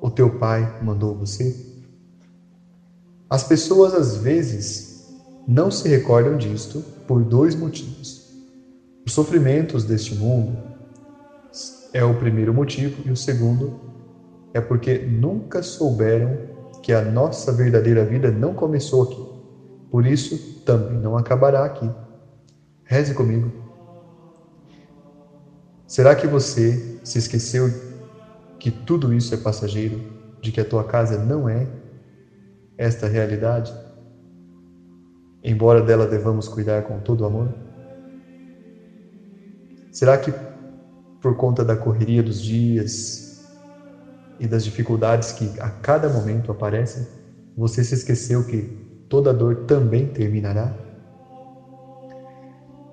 o 0.00 0.10
teu 0.10 0.30
pai 0.38 0.82
mandou 0.82 1.14
você? 1.14 1.65
As 3.28 3.42
pessoas 3.42 3.92
às 3.92 4.16
vezes 4.16 5.12
não 5.48 5.68
se 5.68 5.88
recordam 5.88 6.36
disto 6.36 6.80
por 7.08 7.24
dois 7.24 7.56
motivos. 7.56 8.24
Os 9.04 9.12
sofrimentos 9.12 9.84
deste 9.84 10.14
mundo 10.14 10.56
é 11.92 12.04
o 12.04 12.14
primeiro 12.14 12.54
motivo 12.54 13.02
e 13.04 13.10
o 13.10 13.16
segundo 13.16 13.80
é 14.54 14.60
porque 14.60 14.98
nunca 14.98 15.60
souberam 15.60 16.38
que 16.82 16.92
a 16.92 17.02
nossa 17.02 17.50
verdadeira 17.50 18.04
vida 18.04 18.30
não 18.30 18.54
começou 18.54 19.02
aqui. 19.02 19.26
Por 19.90 20.06
isso, 20.06 20.62
também 20.64 20.98
não 20.98 21.16
acabará 21.16 21.64
aqui. 21.64 21.90
Reze 22.84 23.12
comigo. 23.12 23.50
Será 25.84 26.14
que 26.14 26.28
você 26.28 26.98
se 27.02 27.18
esqueceu 27.18 27.72
que 28.58 28.70
tudo 28.70 29.12
isso 29.12 29.34
é 29.34 29.36
passageiro, 29.36 30.00
de 30.40 30.52
que 30.52 30.60
a 30.60 30.64
tua 30.64 30.84
casa 30.84 31.18
não 31.18 31.48
é 31.48 31.66
esta 32.76 33.06
realidade? 33.06 33.74
Embora 35.42 35.80
dela 35.80 36.06
devamos 36.06 36.48
cuidar 36.48 36.82
com 36.82 36.98
todo 36.98 37.24
amor? 37.24 37.48
Será 39.92 40.18
que 40.18 40.32
por 41.20 41.36
conta 41.36 41.64
da 41.64 41.76
correria 41.76 42.22
dos 42.22 42.40
dias 42.40 43.42
e 44.38 44.46
das 44.46 44.64
dificuldades 44.64 45.32
que 45.32 45.58
a 45.60 45.70
cada 45.70 46.08
momento 46.08 46.52
aparecem, 46.52 47.06
você 47.56 47.82
se 47.82 47.94
esqueceu 47.94 48.44
que 48.44 48.62
toda 49.08 49.32
dor 49.32 49.64
também 49.66 50.06
terminará? 50.08 50.74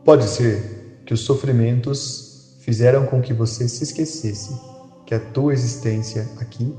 Pode 0.06 0.26
ser 0.26 1.02
que 1.06 1.14
os 1.14 1.22
sofrimentos 1.22 2.58
fizeram 2.62 3.06
com 3.06 3.22
que 3.22 3.34
você 3.34 3.68
se 3.68 3.84
esquecesse 3.84 4.54
que 5.06 5.14
a 5.14 5.20
tua 5.20 5.54
existência 5.54 6.30
aqui 6.40 6.76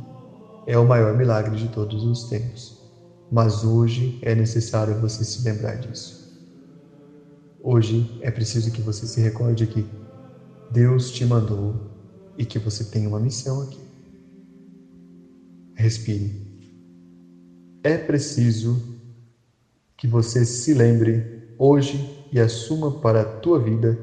é 0.67 0.79
o 0.79 0.87
maior 0.87 1.15
milagre 1.15 1.57
de 1.57 1.69
todos 1.69 2.05
os 2.05 2.25
tempos. 2.25 2.84
Mas 3.31 3.65
hoje 3.65 4.19
é 4.23 4.35
necessário 4.35 4.95
você 5.01 5.25
se 5.25 5.43
lembrar 5.43 5.77
disso. 5.77 6.17
Hoje 7.63 8.07
é 8.21 8.31
preciso 8.31 8.71
que 8.71 8.83
você 8.83 9.07
se 9.07 9.21
recorde 9.21 9.67
que 9.67 9.87
Deus 10.71 11.11
te 11.11 11.25
mandou 11.25 11.75
e 12.37 12.45
que 12.45 12.59
você 12.59 12.85
tem 12.85 13.07
uma 13.07 13.21
missão 13.21 13.61
aqui. 13.61 13.81
Respire. 15.75 16.35
É 17.83 17.99
preciso 17.99 18.83
que 19.97 20.07
você 20.07 20.45
se 20.45 20.75
lembre 20.75 21.25
hoje 21.59 22.29
e 22.33 22.41
assuma 22.41 22.91
para 22.91 23.23
a 23.23 23.25
tua 23.25 23.59
vida 23.59 23.99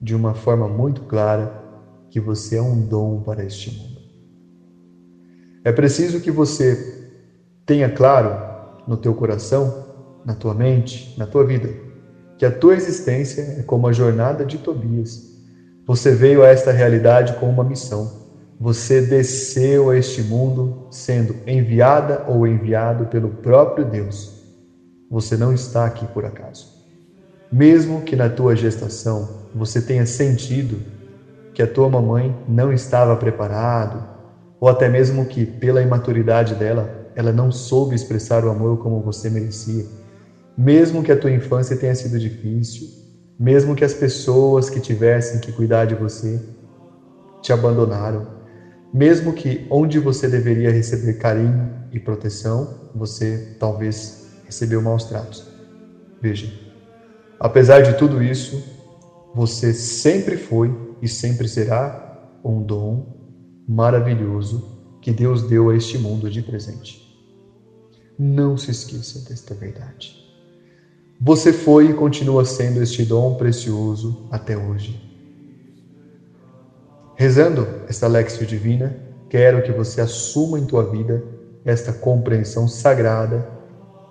de 0.00 0.14
uma 0.14 0.34
forma 0.34 0.68
muito 0.68 1.02
clara 1.02 1.50
que 2.10 2.20
você 2.20 2.56
é 2.56 2.62
um 2.62 2.80
dom 2.80 3.20
para 3.22 3.44
este 3.44 3.70
mundo. 3.70 4.00
É 5.64 5.72
preciso 5.72 6.20
que 6.20 6.30
você 6.30 6.76
tenha 7.70 7.88
claro 7.88 8.36
no 8.84 8.96
teu 8.96 9.14
coração, 9.14 9.86
na 10.24 10.34
tua 10.34 10.52
mente, 10.52 11.14
na 11.16 11.24
tua 11.24 11.44
vida, 11.44 11.70
que 12.36 12.44
a 12.44 12.50
tua 12.50 12.74
existência 12.74 13.42
é 13.58 13.62
como 13.62 13.86
a 13.86 13.92
jornada 13.92 14.44
de 14.44 14.58
Tobias. 14.58 15.38
Você 15.86 16.12
veio 16.12 16.42
a 16.42 16.48
esta 16.48 16.72
realidade 16.72 17.34
com 17.34 17.48
uma 17.48 17.62
missão. 17.62 18.10
Você 18.58 19.00
desceu 19.00 19.90
a 19.90 19.96
este 19.96 20.20
mundo 20.20 20.88
sendo 20.90 21.36
enviada 21.46 22.24
ou 22.26 22.44
enviado 22.44 23.06
pelo 23.06 23.28
próprio 23.28 23.84
Deus 23.84 24.40
você 25.10 25.36
não 25.36 25.52
está 25.52 25.86
aqui 25.86 26.06
por 26.06 26.24
acaso. 26.24 26.68
Mesmo 27.50 28.02
que 28.02 28.14
na 28.14 28.28
tua 28.28 28.54
gestação 28.54 29.28
você 29.52 29.82
tenha 29.82 30.06
sentido 30.06 30.80
que 31.52 31.62
a 31.62 31.66
tua 31.66 31.88
mamãe 31.88 32.34
não 32.48 32.72
estava 32.72 33.16
preparado, 33.16 34.04
ou 34.60 34.68
até 34.68 34.88
mesmo 34.88 35.26
que 35.26 35.44
pela 35.44 35.82
imaturidade 35.82 36.54
dela, 36.54 36.99
ela 37.14 37.32
não 37.32 37.50
soube 37.50 37.94
expressar 37.94 38.44
o 38.44 38.50
amor 38.50 38.78
como 38.78 39.00
você 39.00 39.30
merecia, 39.30 39.84
mesmo 40.56 41.02
que 41.02 41.12
a 41.12 41.16
tua 41.16 41.30
infância 41.30 41.76
tenha 41.76 41.94
sido 41.94 42.18
difícil, 42.18 42.90
mesmo 43.38 43.74
que 43.74 43.84
as 43.84 43.94
pessoas 43.94 44.68
que 44.68 44.80
tivessem 44.80 45.40
que 45.40 45.52
cuidar 45.52 45.86
de 45.86 45.94
você 45.94 46.40
te 47.40 47.52
abandonaram, 47.52 48.26
mesmo 48.92 49.32
que 49.32 49.66
onde 49.70 49.98
você 49.98 50.28
deveria 50.28 50.70
receber 50.70 51.14
carinho 51.14 51.70
e 51.90 51.98
proteção, 51.98 52.68
você 52.94 53.40
talvez 53.58 54.18
recebeu 54.44 54.82
maus 54.82 55.04
tratos. 55.04 55.46
Veja, 56.20 56.52
apesar 57.38 57.80
de 57.80 57.94
tudo 57.94 58.22
isso, 58.22 58.62
você 59.34 59.72
sempre 59.72 60.36
foi 60.36 60.76
e 61.00 61.08
sempre 61.08 61.48
será 61.48 61.94
um 62.44 62.62
dom 62.62 63.06
maravilhoso 63.66 64.62
que 65.00 65.12
Deus 65.12 65.42
deu 65.42 65.70
a 65.70 65.76
este 65.76 65.98
mundo 65.98 66.30
de 66.30 66.42
presente. 66.42 67.08
Não 68.18 68.56
se 68.56 68.70
esqueça 68.70 69.28
desta 69.28 69.54
verdade. 69.54 70.20
Você 71.20 71.52
foi 71.52 71.90
e 71.90 71.94
continua 71.94 72.44
sendo 72.44 72.82
este 72.82 73.04
dom 73.04 73.34
precioso 73.34 74.26
até 74.30 74.56
hoje. 74.56 75.00
Rezando 77.14 77.66
esta 77.86 78.06
Lexio 78.06 78.46
Divina, 78.46 78.96
quero 79.28 79.62
que 79.62 79.72
você 79.72 80.00
assuma 80.00 80.58
em 80.58 80.64
tua 80.64 80.82
vida 80.90 81.22
esta 81.64 81.92
compreensão 81.92 82.66
sagrada 82.66 83.46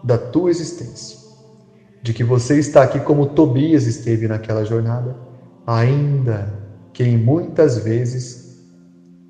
da 0.04 0.18
tua 0.18 0.52
existência, 0.52 1.18
de 2.02 2.14
que 2.14 2.24
você 2.24 2.60
está 2.60 2.84
aqui 2.84 3.00
como 3.00 3.26
Tobias 3.26 3.86
esteve 3.86 4.28
naquela 4.28 4.64
jornada, 4.64 5.18
ainda 5.66 6.54
que 6.94 7.04
em 7.04 7.18
muitas 7.18 7.80
vezes 7.80 8.39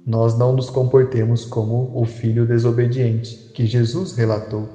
nós 0.09 0.33
não 0.33 0.51
nos 0.51 0.71
comportemos 0.71 1.45
como 1.45 1.87
o 1.93 2.03
filho 2.03 2.43
desobediente 2.43 3.39
que 3.53 3.67
Jesus 3.67 4.11
relatou. 4.11 4.67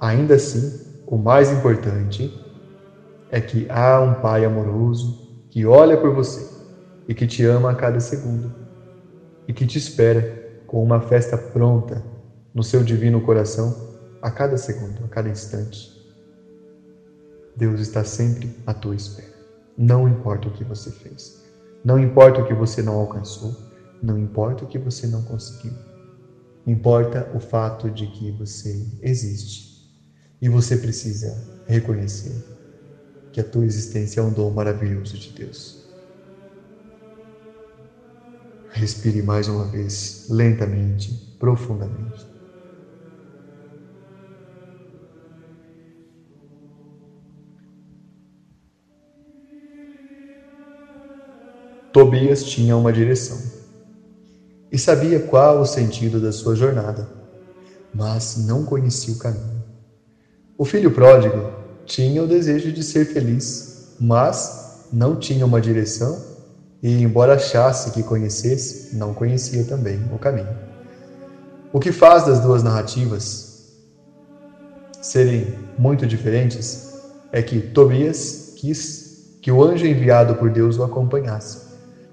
Ainda 0.00 0.34
assim, 0.34 0.72
o 1.06 1.16
mais 1.16 1.52
importante 1.52 2.28
é 3.30 3.40
que 3.40 3.64
há 3.70 4.00
um 4.00 4.12
Pai 4.12 4.44
amoroso 4.44 5.14
que 5.48 5.64
olha 5.64 5.96
por 5.96 6.10
você 6.10 6.44
e 7.06 7.14
que 7.14 7.24
te 7.24 7.44
ama 7.44 7.70
a 7.70 7.74
cada 7.76 8.00
segundo 8.00 8.52
e 9.46 9.52
que 9.52 9.66
te 9.66 9.78
espera 9.78 10.28
com 10.66 10.82
uma 10.82 11.00
festa 11.00 11.38
pronta 11.38 12.04
no 12.52 12.64
seu 12.64 12.82
divino 12.82 13.20
coração 13.20 13.72
a 14.20 14.32
cada 14.32 14.56
segundo, 14.56 15.04
a 15.04 15.08
cada 15.08 15.30
instante. 15.30 15.92
Deus 17.54 17.78
está 17.78 18.02
sempre 18.02 18.52
à 18.66 18.74
tua 18.74 18.96
espera. 18.96 19.30
Não 19.76 20.08
importa 20.08 20.48
o 20.48 20.50
que 20.50 20.64
você 20.64 20.90
fez, 20.90 21.41
não 21.84 21.98
importa 21.98 22.40
o 22.40 22.44
que 22.44 22.54
você 22.54 22.82
não 22.82 22.94
alcançou, 22.94 23.54
não 24.00 24.18
importa 24.18 24.64
o 24.64 24.68
que 24.68 24.78
você 24.78 25.06
não 25.06 25.22
conseguiu. 25.22 25.72
Importa 26.66 27.28
o 27.34 27.40
fato 27.40 27.90
de 27.90 28.06
que 28.06 28.30
você 28.30 28.86
existe 29.00 29.68
e 30.40 30.48
você 30.48 30.76
precisa 30.76 31.44
reconhecer 31.66 32.32
que 33.32 33.40
a 33.40 33.44
tua 33.44 33.64
existência 33.64 34.20
é 34.20 34.22
um 34.22 34.32
dom 34.32 34.50
maravilhoso 34.50 35.18
de 35.18 35.32
Deus. 35.32 35.82
Respire 38.70 39.22
mais 39.22 39.48
uma 39.48 39.66
vez, 39.66 40.26
lentamente, 40.28 41.20
profundamente. 41.38 42.31
Tobias 51.92 52.42
tinha 52.44 52.74
uma 52.74 52.90
direção 52.90 53.38
e 54.70 54.78
sabia 54.78 55.20
qual 55.20 55.60
o 55.60 55.66
sentido 55.66 56.18
da 56.18 56.32
sua 56.32 56.56
jornada, 56.56 57.06
mas 57.92 58.38
não 58.46 58.64
conhecia 58.64 59.12
o 59.12 59.18
caminho. 59.18 59.62
O 60.56 60.64
filho 60.64 60.90
pródigo 60.90 61.50
tinha 61.84 62.22
o 62.22 62.26
desejo 62.26 62.72
de 62.72 62.82
ser 62.82 63.04
feliz, 63.04 63.94
mas 64.00 64.86
não 64.90 65.16
tinha 65.16 65.44
uma 65.44 65.60
direção 65.60 66.18
e, 66.82 67.02
embora 67.02 67.34
achasse 67.34 67.90
que 67.90 68.02
conhecesse, 68.02 68.96
não 68.96 69.12
conhecia 69.12 69.64
também 69.64 70.00
o 70.14 70.18
caminho. 70.18 70.56
O 71.74 71.78
que 71.78 71.92
faz 71.92 72.24
das 72.24 72.40
duas 72.40 72.62
narrativas 72.62 73.66
serem 75.02 75.54
muito 75.76 76.06
diferentes 76.06 76.94
é 77.30 77.42
que 77.42 77.60
Tobias 77.60 78.54
quis 78.56 79.36
que 79.42 79.52
o 79.52 79.62
anjo 79.62 79.84
enviado 79.84 80.36
por 80.36 80.48
Deus 80.48 80.78
o 80.78 80.84
acompanhasse. 80.84 81.71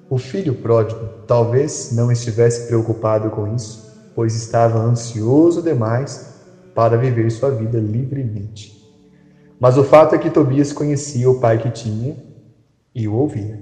O 0.10 0.18
filho 0.18 0.56
pródigo 0.56 1.08
talvez 1.28 1.92
não 1.92 2.12
estivesse 2.12 2.66
preocupado 2.66 3.30
com 3.30 3.54
isso, 3.54 3.94
pois 4.16 4.36
estava 4.36 4.80
ansioso 4.80 5.62
demais 5.62 6.34
para 6.74 6.98
viver 6.98 7.30
sua 7.30 7.52
vida 7.52 7.78
livremente. 7.78 8.76
Mas 9.60 9.78
o 9.78 9.84
fato 9.84 10.16
é 10.16 10.18
que 10.18 10.32
Tobias 10.32 10.74
conhecia 10.74 11.30
o 11.30 11.40
pai 11.40 11.60
que 11.60 11.70
tinha 11.70 12.18
e 12.96 13.08
o 13.08 13.14
ouvia. 13.14 13.60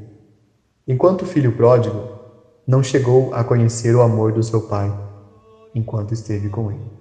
Enquanto 0.87 1.23
o 1.23 1.25
filho 1.25 1.51
pródigo 1.51 2.07
não 2.65 2.81
chegou 2.81 3.33
a 3.33 3.43
conhecer 3.43 3.93
o 3.93 4.01
amor 4.01 4.31
do 4.31 4.41
seu 4.41 4.61
pai 4.61 4.93
enquanto 5.75 6.13
esteve 6.13 6.47
com 6.49 6.71
ele. 6.71 6.91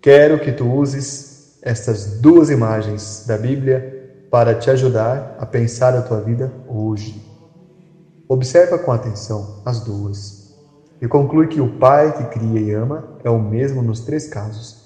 Quero 0.00 0.38
que 0.38 0.52
tu 0.52 0.70
uses 0.72 1.58
estas 1.62 2.20
duas 2.20 2.48
imagens 2.48 3.24
da 3.26 3.36
Bíblia 3.36 4.28
para 4.30 4.54
te 4.54 4.70
ajudar 4.70 5.36
a 5.40 5.44
pensar 5.44 5.96
a 5.96 6.02
tua 6.02 6.20
vida 6.20 6.52
hoje. 6.68 7.25
Observa 8.28 8.76
com 8.76 8.90
atenção 8.90 9.46
as 9.64 9.78
duas 9.78 10.52
e 11.00 11.06
conclui 11.06 11.46
que 11.46 11.60
o 11.60 11.78
pai 11.78 12.12
que 12.12 12.24
cria 12.24 12.60
e 12.60 12.72
ama 12.72 13.04
é 13.22 13.30
o 13.30 13.38
mesmo 13.38 13.82
nos 13.82 14.00
três 14.00 14.26
casos: 14.26 14.76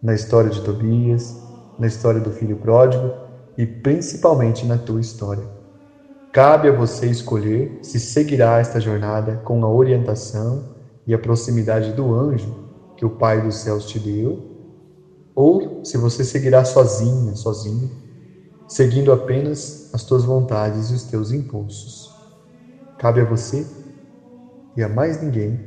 na 0.00 0.14
história 0.14 0.48
de 0.48 0.60
Tobias, 0.60 1.34
na 1.76 1.88
história 1.88 2.20
do 2.20 2.30
filho 2.30 2.56
pródigo 2.56 3.10
e 3.58 3.66
principalmente 3.66 4.64
na 4.64 4.78
tua 4.78 5.00
história. 5.00 5.44
Cabe 6.32 6.68
a 6.68 6.72
você 6.72 7.06
escolher 7.06 7.80
se 7.82 7.98
seguirá 7.98 8.60
esta 8.60 8.78
jornada 8.78 9.40
com 9.44 9.64
a 9.64 9.68
orientação 9.68 10.62
e 11.04 11.12
a 11.12 11.18
proximidade 11.18 11.92
do 11.92 12.14
anjo 12.14 12.54
que 12.96 13.04
o 13.04 13.10
Pai 13.10 13.40
dos 13.40 13.56
céus 13.56 13.86
te 13.86 13.98
deu, 13.98 14.38
ou 15.34 15.84
se 15.84 15.96
você 15.96 16.22
seguirá 16.22 16.64
sozinha, 16.64 17.34
sozinho, 17.34 17.90
seguindo 18.68 19.12
apenas 19.12 19.90
as 19.92 20.04
tuas 20.04 20.24
vontades 20.24 20.90
e 20.90 20.94
os 20.94 21.02
teus 21.02 21.32
impulsos. 21.32 22.03
Cabe 23.04 23.20
a 23.20 23.24
você 23.26 23.66
e 24.74 24.82
a 24.82 24.88
mais 24.88 25.20
ninguém 25.20 25.60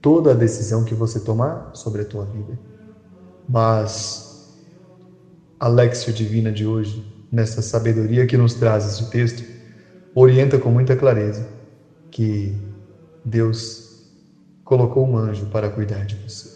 toda 0.00 0.30
a 0.30 0.34
decisão 0.36 0.84
que 0.84 0.94
você 0.94 1.18
tomar 1.18 1.68
sobre 1.74 2.02
a 2.02 2.04
tua 2.04 2.24
vida. 2.24 2.56
Mas 3.48 4.56
a 5.58 5.66
Lexio 5.66 6.12
Divina 6.12 6.52
de 6.52 6.64
hoje, 6.64 7.04
nessa 7.32 7.60
sabedoria 7.60 8.24
que 8.24 8.36
nos 8.36 8.54
traz 8.54 8.86
esse 8.86 9.10
texto, 9.10 9.44
orienta 10.14 10.60
com 10.60 10.70
muita 10.70 10.94
clareza 10.94 11.44
que 12.08 12.54
Deus 13.24 14.06
colocou 14.64 15.04
um 15.04 15.16
anjo 15.16 15.46
para 15.46 15.68
cuidar 15.70 16.06
de 16.06 16.14
você. 16.14 16.50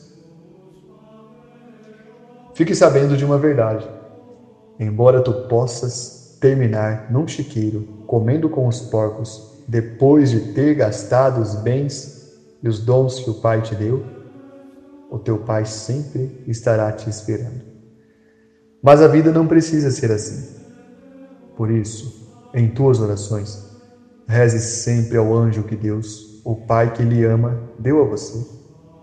Fique 2.55 2.73
sabendo 2.73 3.17
de 3.17 3.25
uma 3.25 3.37
verdade. 3.37 3.91
Embora 4.79 5.21
tu 5.21 5.33
possas 5.49 6.39
terminar 6.41 7.11
num 7.11 7.27
chiqueiro 7.27 8.05
comendo 8.07 8.49
com 8.49 8.69
os 8.69 8.81
porcos 8.81 9.54
depois 9.67 10.31
de 10.31 10.53
ter 10.53 10.75
gastado 10.75 11.41
os 11.41 11.55
bens 11.57 12.33
e 12.63 12.69
os 12.69 12.81
dons 12.81 13.21
que 13.21 13.31
o 13.31 13.41
Pai 13.41 13.63
te 13.63 13.75
deu, 13.75 14.05
o 15.11 15.19
teu 15.19 15.39
Pai 15.39 15.65
sempre 15.65 16.43
estará 16.47 16.91
te 16.93 17.09
esperando. 17.09 17.63
Mas 18.83 19.01
a 19.01 19.09
vida 19.09 19.33
não 19.33 19.47
precisa 19.47 19.91
ser 19.91 20.11
assim. 20.13 20.55
Por 21.57 21.71
isso, 21.71 22.31
em 22.53 22.69
tuas 22.69 23.01
orações, 23.01 23.65
reze 24.27 24.61
sempre 24.61 25.17
ao 25.17 25.35
anjo 25.35 25.63
que 25.63 25.77
Deus, 25.77 26.43
o 26.45 26.57
Pai 26.57 26.93
que 26.93 27.03
lhe 27.03 27.25
ama, 27.25 27.59
deu 27.79 28.03
a 28.03 28.05
você, 28.05 28.47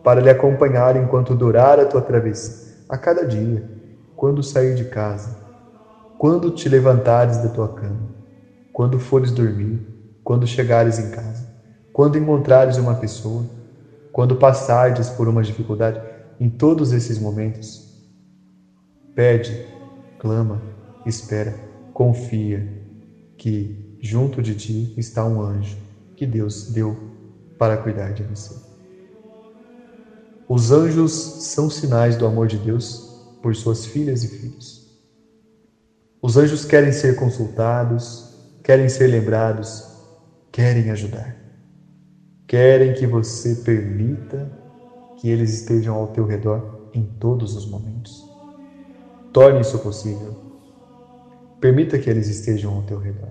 para 0.04 0.22
lhe 0.22 0.30
acompanhar 0.30 0.96
enquanto 0.96 1.36
durar 1.36 1.80
a 1.80 1.86
tua 1.86 2.02
travessia, 2.02 2.76
a 2.90 2.98
cada 2.98 3.26
dia, 3.26 3.64
quando 4.16 4.44
sair 4.44 4.76
de 4.76 4.86
casa, 4.86 5.36
quando 6.18 6.52
te 6.52 6.70
levantares 6.70 7.38
da 7.38 7.50
tua 7.50 7.70
cama, 7.70 8.10
quando 8.72 9.00
fores 9.00 9.32
dormir, 9.32 9.91
quando 10.24 10.48
chegares 10.48 11.00
em 11.00 11.10
casa, 11.10 11.48
quando 11.92 12.18
encontrares 12.18 12.78
uma 12.78 12.96
pessoa, 12.96 13.50
quando 14.12 14.36
passares 14.36 15.10
por 15.10 15.28
uma 15.28 15.44
dificuldade, 15.44 16.02
em 16.40 16.50
todos 16.50 16.92
esses 16.92 17.20
momentos, 17.20 17.84
Pede, 19.14 19.60
clama, 20.20 20.62
espera, 21.06 21.60
confia 21.94 22.66
que 23.38 23.76
junto 24.00 24.42
de 24.42 24.56
ti 24.56 24.94
está 24.98 25.26
um 25.26 25.42
anjo 25.42 25.78
que 26.16 26.26
Deus 26.26 26.64
deu 26.64 26.98
para 27.58 27.78
cuidar 27.78 28.14
de 28.14 28.24
você. 28.24 28.56
Os 30.48 30.72
anjos 30.72 31.12
são 31.40 31.70
sinais 31.70 32.16
do 32.16 32.26
amor 32.26 32.48
de 32.48 32.58
Deus 32.60 33.04
por 33.42 33.56
suas 33.56 33.86
filhas 33.86 34.24
e 34.24 34.28
filhos. 34.28 34.82
Os 36.22 36.38
anjos 36.38 36.66
querem 36.66 36.92
ser 36.92 37.16
consultados, 37.16 38.28
querem 38.64 38.88
ser 38.90 39.08
lembrados, 39.08 39.91
querem 40.52 40.90
ajudar. 40.92 41.36
Querem 42.48 42.94
que 42.94 43.08
você 43.08 43.56
permita 43.56 44.52
que 45.18 45.30
eles 45.30 45.54
estejam 45.54 45.96
ao 45.96 46.08
teu 46.08 46.26
redor 46.26 46.90
em 46.94 47.04
todos 47.04 47.56
os 47.56 47.66
momentos. 47.66 48.30
Torne 49.32 49.62
isso 49.62 49.80
possível. 49.80 50.36
Permita 51.62 51.98
que 51.98 52.10
eles 52.10 52.28
estejam 52.28 52.74
ao 52.74 52.82
teu 52.84 52.98
redor. 52.98 53.30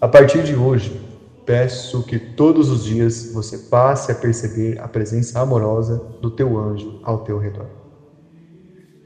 A 0.00 0.08
partir 0.08 0.42
de 0.42 0.56
hoje, 0.56 1.00
peço 1.44 2.02
que 2.02 2.18
todos 2.18 2.68
os 2.70 2.84
dias 2.84 3.32
você 3.32 3.56
passe 3.58 4.10
a 4.10 4.14
perceber 4.14 4.80
a 4.80 4.88
presença 4.88 5.40
amorosa 5.40 5.98
do 6.20 6.30
teu 6.30 6.58
anjo 6.58 7.00
ao 7.04 7.18
teu 7.18 7.38
redor. 7.38 7.68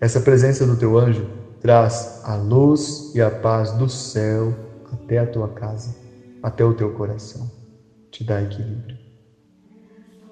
Essa 0.01 0.21
presença 0.21 0.67
do 0.67 0.77
teu 0.77 0.97
anjo 0.97 1.27
traz 1.61 2.23
a 2.25 2.37
luz 2.37 3.15
e 3.15 3.21
a 3.21 3.31
paz 3.31 3.73
do 3.73 3.89
céu 3.89 4.55
até 4.91 5.19
a 5.19 5.27
tua 5.27 5.49
casa, 5.49 5.95
até 6.43 6.65
o 6.65 6.75
teu 6.75 6.91
coração. 6.93 7.51
Te 8.11 8.25
dá 8.25 8.43
equilíbrio. 8.43 8.99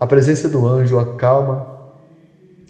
A 0.01 0.07
presença 0.07 0.49
do 0.49 0.67
anjo 0.67 0.99
acalma 0.99 1.67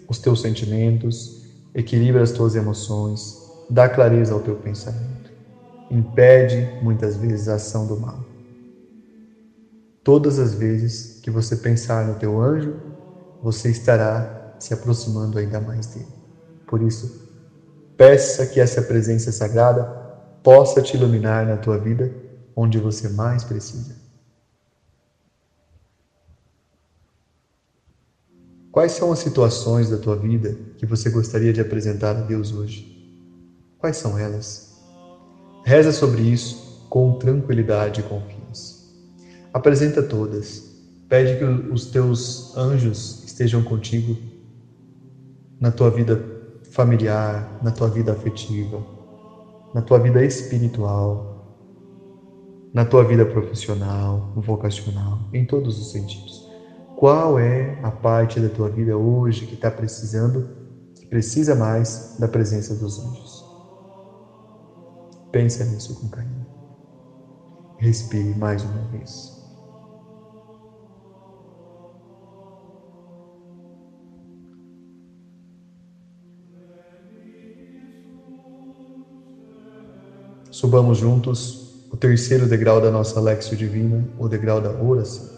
os 0.07 0.17
teus 0.17 0.41
sentimentos, 0.41 1.43
equilibra 1.75 2.23
as 2.23 2.31
tuas 2.31 2.55
emoções, 2.55 3.37
dá 3.69 3.87
clareza 3.87 4.33
ao 4.33 4.39
teu 4.39 4.55
pensamento, 4.55 5.31
impede 5.91 6.67
muitas 6.81 7.15
vezes 7.17 7.47
a 7.47 7.55
ação 7.55 7.85
do 7.85 7.95
mal. 7.95 8.19
Todas 10.03 10.39
as 10.39 10.55
vezes 10.55 11.19
que 11.21 11.29
você 11.29 11.55
pensar 11.55 12.07
no 12.07 12.15
teu 12.15 12.41
anjo, 12.41 12.73
você 13.43 13.69
estará 13.69 14.55
se 14.59 14.73
aproximando 14.73 15.37
ainda 15.37 15.61
mais 15.61 15.85
dele. 15.85 16.07
Por 16.65 16.81
isso, 16.81 17.29
peça 17.95 18.45
que 18.47 18.59
essa 18.59 18.81
presença 18.81 19.31
sagrada 19.31 19.85
possa 20.41 20.81
te 20.81 20.97
iluminar 20.97 21.45
na 21.45 21.57
tua 21.57 21.77
vida 21.77 22.11
onde 22.61 22.77
você 22.77 23.07
mais 23.07 23.43
precisa. 23.45 23.95
Quais 28.69 28.91
são 28.91 29.11
as 29.13 29.19
situações 29.19 29.89
da 29.89 29.97
tua 29.97 30.15
vida 30.17 30.57
que 30.77 30.85
você 30.85 31.09
gostaria 31.09 31.53
de 31.53 31.61
apresentar 31.61 32.17
a 32.17 32.21
Deus 32.21 32.51
hoje? 32.51 32.85
Quais 33.77 33.95
são 33.95 34.17
elas? 34.17 34.77
Reza 35.63 35.93
sobre 35.93 36.21
isso 36.21 36.87
com 36.89 37.17
tranquilidade 37.17 38.01
e 38.01 38.03
confiança. 38.03 38.75
Apresenta 39.53 40.03
todas. 40.03 40.61
Pede 41.07 41.37
que 41.37 41.45
os 41.45 41.85
teus 41.85 42.55
anjos 42.55 43.23
estejam 43.23 43.63
contigo 43.63 44.17
na 45.59 45.71
tua 45.71 45.89
vida 45.89 46.21
familiar, 46.69 47.59
na 47.63 47.71
tua 47.71 47.89
vida 47.89 48.11
afetiva, 48.11 48.85
na 49.73 49.81
tua 49.81 49.97
vida 49.97 50.23
espiritual, 50.23 51.28
na 52.73 52.85
tua 52.85 53.03
vida 53.03 53.25
profissional, 53.25 54.31
vocacional, 54.35 55.27
em 55.33 55.45
todos 55.45 55.79
os 55.79 55.91
sentidos. 55.91 56.47
Qual 56.95 57.39
é 57.39 57.77
a 57.81 57.91
parte 57.91 58.39
da 58.39 58.49
tua 58.49 58.69
vida 58.69 58.97
hoje 58.97 59.45
que 59.45 59.55
está 59.55 59.71
precisando, 59.71 60.45
que 60.95 61.05
precisa 61.07 61.55
mais 61.55 62.15
da 62.19 62.27
presença 62.27 62.75
dos 62.75 62.99
anjos? 62.99 63.43
Pensa 65.31 65.65
nisso 65.65 65.93
com 65.95 66.09
carinho. 66.09 66.45
Respire 67.77 68.35
mais 68.35 68.63
uma 68.63 68.83
vez. 68.83 69.39
Subamos 80.51 80.97
juntos 80.97 81.68
terceiro 81.99 82.47
degrau 82.47 82.79
da 82.79 82.89
nossa 82.89 83.19
Lexio 83.19 83.57
Divina, 83.57 84.07
o 84.17 84.29
degrau 84.29 84.61
da 84.61 84.71
oração. 84.71 85.29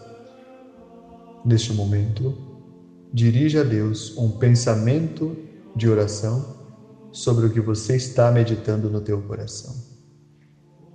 Neste 1.44 1.72
momento, 1.72 2.36
dirija 3.12 3.62
a 3.62 3.64
Deus 3.64 4.16
um 4.16 4.30
pensamento 4.30 5.36
de 5.74 5.88
oração 5.88 6.56
sobre 7.10 7.46
o 7.46 7.50
que 7.50 7.60
você 7.60 7.96
está 7.96 8.30
meditando 8.30 8.88
no 8.88 9.00
teu 9.00 9.20
coração. 9.22 9.74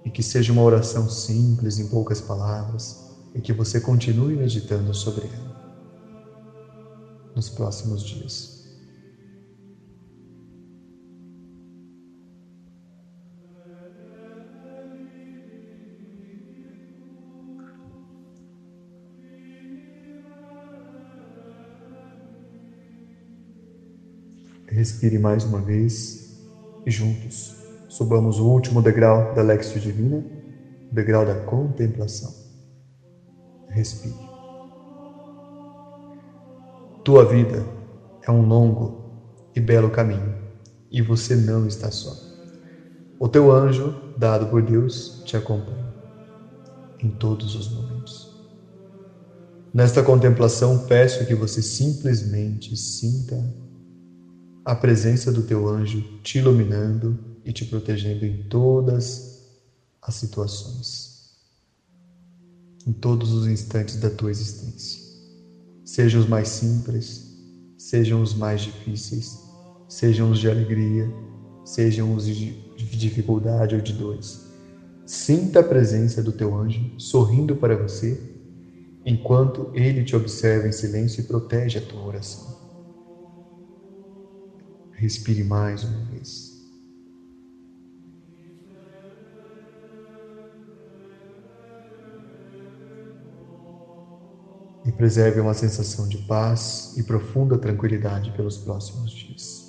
E 0.06 0.10
que 0.10 0.24
seja 0.24 0.54
uma 0.54 0.64
oração 0.64 1.10
simples, 1.10 1.80
em 1.80 1.88
poucas 1.90 2.22
palavras, 2.22 3.06
e 3.36 3.42
que 3.42 3.52
você 3.52 3.82
continue 3.82 4.36
meditando 4.36 4.94
sobre 4.94 5.28
ela. 5.28 5.58
nos 7.36 7.50
próximos 7.50 8.02
dias. 8.04 8.57
Respire 24.78 25.18
mais 25.18 25.44
uma 25.44 25.60
vez 25.60 26.38
e 26.86 26.92
juntos 26.92 27.56
subamos 27.90 28.40
o 28.40 28.46
último 28.48 28.80
degrau 28.80 29.34
da 29.34 29.42
Lexio 29.42 29.82
Divina, 29.82 30.24
o 30.92 30.94
degrau 30.94 31.26
da 31.26 31.34
contemplação. 31.34 32.32
Respire. 33.70 34.14
Tua 37.04 37.26
vida 37.26 37.66
é 38.22 38.30
um 38.30 38.46
longo 38.46 39.02
e 39.56 39.60
belo 39.60 39.90
caminho 39.90 40.36
e 40.92 41.02
você 41.02 41.36
não 41.36 41.66
está 41.66 41.90
só. 41.90 42.16
O 43.20 43.28
teu 43.28 43.52
anjo, 43.52 44.14
dado 44.16 44.46
por 44.46 44.62
Deus, 44.62 45.24
te 45.26 45.36
acompanha 45.36 45.92
em 47.00 47.10
todos 47.10 47.56
os 47.56 47.68
momentos. 47.74 48.32
Nesta 49.74 50.04
contemplação, 50.04 50.86
peço 50.86 51.26
que 51.26 51.34
você 51.34 51.64
simplesmente 51.64 52.78
sinta 52.78 53.67
a 54.68 54.76
presença 54.76 55.32
do 55.32 55.42
teu 55.42 55.66
anjo 55.66 56.04
te 56.22 56.40
iluminando 56.40 57.18
e 57.46 57.54
te 57.54 57.64
protegendo 57.64 58.26
em 58.26 58.36
todas 58.50 59.40
as 60.02 60.16
situações, 60.16 61.10
em 62.86 62.92
todos 62.92 63.32
os 63.32 63.48
instantes 63.48 63.96
da 63.96 64.10
tua 64.10 64.30
existência. 64.30 65.02
Sejam 65.86 66.20
os 66.20 66.28
mais 66.28 66.50
simples, 66.50 67.26
sejam 67.78 68.22
os 68.22 68.34
mais 68.34 68.60
difíceis, 68.60 69.40
sejam 69.88 70.32
os 70.32 70.38
de 70.38 70.50
alegria, 70.50 71.10
sejam 71.64 72.14
os 72.14 72.26
de 72.26 72.54
dificuldade 72.76 73.74
ou 73.74 73.80
de 73.80 73.94
dores. 73.94 74.38
Sinta 75.06 75.62
a 75.62 75.64
presença 75.64 76.22
do 76.22 76.34
teu 76.34 76.54
anjo 76.54 76.92
sorrindo 76.98 77.56
para 77.56 77.78
você, 77.78 78.20
enquanto 79.06 79.70
ele 79.74 80.04
te 80.04 80.14
observa 80.14 80.68
em 80.68 80.74
silêncio 80.74 81.22
e 81.22 81.24
protege 81.24 81.78
a 81.78 81.82
tua 81.82 82.04
oração. 82.04 82.57
Respire 84.98 85.44
mais 85.44 85.84
uma 85.84 86.06
vez. 86.06 86.58
E 94.84 94.92
preserve 94.92 95.40
uma 95.40 95.54
sensação 95.54 96.08
de 96.08 96.18
paz 96.26 96.96
e 96.98 97.04
profunda 97.04 97.60
tranquilidade 97.60 98.32
pelos 98.32 98.58
próximos 98.58 99.12
dias. 99.12 99.68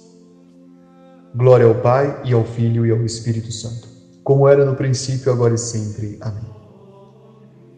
Glória 1.34 1.66
ao 1.66 1.74
Pai, 1.74 2.22
e 2.24 2.32
ao 2.32 2.44
Filho, 2.46 2.86
e 2.86 2.90
ao 2.90 3.04
Espírito 3.04 3.52
Santo, 3.52 3.86
como 4.24 4.48
era 4.48 4.64
no 4.64 4.76
princípio, 4.76 5.30
agora 5.30 5.54
e 5.54 5.58
sempre. 5.58 6.16
Amém. 6.22 6.48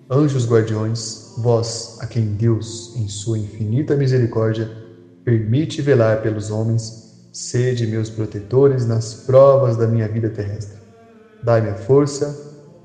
Anjos 0.09 0.49
guardiões, 0.49 1.35
vós, 1.39 1.99
a 2.01 2.07
quem 2.07 2.27
Deus, 2.35 2.95
em 2.95 3.09
sua 3.09 3.39
infinita 3.39 3.97
misericórdia, 3.97 4.71
permite 5.25 5.83
velar 5.83 6.23
pelos 6.23 6.51
homens, 6.51 7.10
Sede 7.33 7.87
meus 7.87 8.11
protetores 8.11 8.87
nas 8.87 9.15
provas 9.15 9.77
da 9.77 9.87
minha 9.87 10.09
vida 10.09 10.29
terrestre. 10.29 10.81
Dai-me 11.45 11.69
a 11.69 11.77
força, 11.77 12.37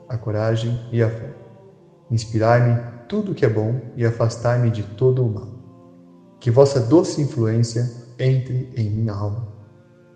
a 0.07 0.17
coragem 0.19 0.79
e 0.91 1.01
a 1.01 1.09
fé. 1.09 1.33
Inspirai-me 2.11 2.79
tudo 3.09 3.31
o 3.31 3.35
que 3.35 3.43
é 3.43 3.49
bom 3.49 3.81
e 3.95 4.05
afastai-me 4.05 4.69
de 4.69 4.83
todo 4.83 5.25
o 5.25 5.33
mal. 5.33 5.49
Que 6.39 6.51
vossa 6.51 6.79
doce 6.79 7.21
influência 7.21 7.91
entre 8.19 8.69
em 8.75 8.87
minha 8.87 9.13
alma. 9.13 9.47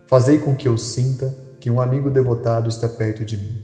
Fazei 0.07 0.37
com 0.37 0.55
que 0.55 0.67
eu 0.67 0.77
sinta 0.77 1.35
que 1.59 1.71
um 1.71 1.81
amigo 1.81 2.11
devotado 2.11 2.69
está 2.69 2.87
perto 2.87 3.25
de 3.25 3.35
mim, 3.35 3.63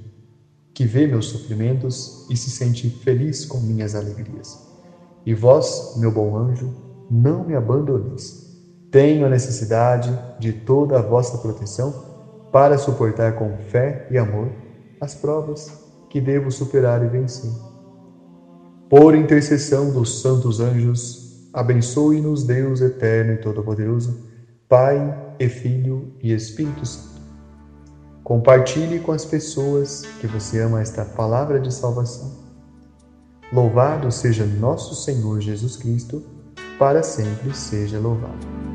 que 0.73 0.84
vê 0.84 1.06
meus 1.06 1.28
sofrimentos 1.28 2.25
e 2.28 2.36
se 2.36 2.49
sente 2.49 2.89
feliz 2.89 3.45
com 3.45 3.60
minhas 3.60 3.93
alegrias. 3.93 4.60
E 5.23 5.34
vós, 5.36 5.93
meu 5.97 6.12
bom 6.12 6.36
anjo, 6.36 6.73
não 7.10 7.43
me 7.43 7.54
abandoneis 7.54 8.44
tenho 8.95 9.25
a 9.25 9.29
necessidade 9.29 10.17
de 10.39 10.53
toda 10.53 10.97
a 10.97 11.01
vossa 11.01 11.38
proteção 11.39 11.93
para 12.49 12.77
suportar 12.77 13.34
com 13.34 13.58
fé 13.58 14.08
e 14.10 14.17
amor 14.17 14.49
as 15.01 15.13
provas 15.13 15.69
que 16.10 16.21
devo 16.21 16.49
superar 16.49 17.03
e 17.03 17.10
vencer. 17.10 17.51
Por 18.89 19.13
intercessão 19.13 19.91
dos 19.91 20.21
santos 20.21 20.62
anjos, 20.62 21.49
abençoe-nos 21.51 22.45
Deus 22.45 22.79
eterno 22.79 23.34
e 23.34 23.38
todo-poderoso, 23.38 24.29
Pai 24.69 25.36
e 25.38 25.49
Filho 25.49 26.13
e 26.23 26.31
Espírito 26.31 26.86
Santo. 26.86 27.19
Compartilhe 28.23 29.01
com 29.01 29.12
as 29.12 29.25
pessoas 29.25 30.03
que 30.21 30.27
você 30.27 30.62
ama 30.62 30.79
esta 30.79 31.03
palavra 31.03 31.60
de 31.60 31.73
salvação. 31.73 32.31
Louvado 33.51 34.10
seja 34.10 34.45
nosso 34.45 34.95
Senhor 34.95 35.41
Jesus 35.41 35.75
Cristo, 35.75 36.23
para 36.79 37.03
sempre 37.03 37.53
seja 37.53 37.99
louvado 37.99 38.74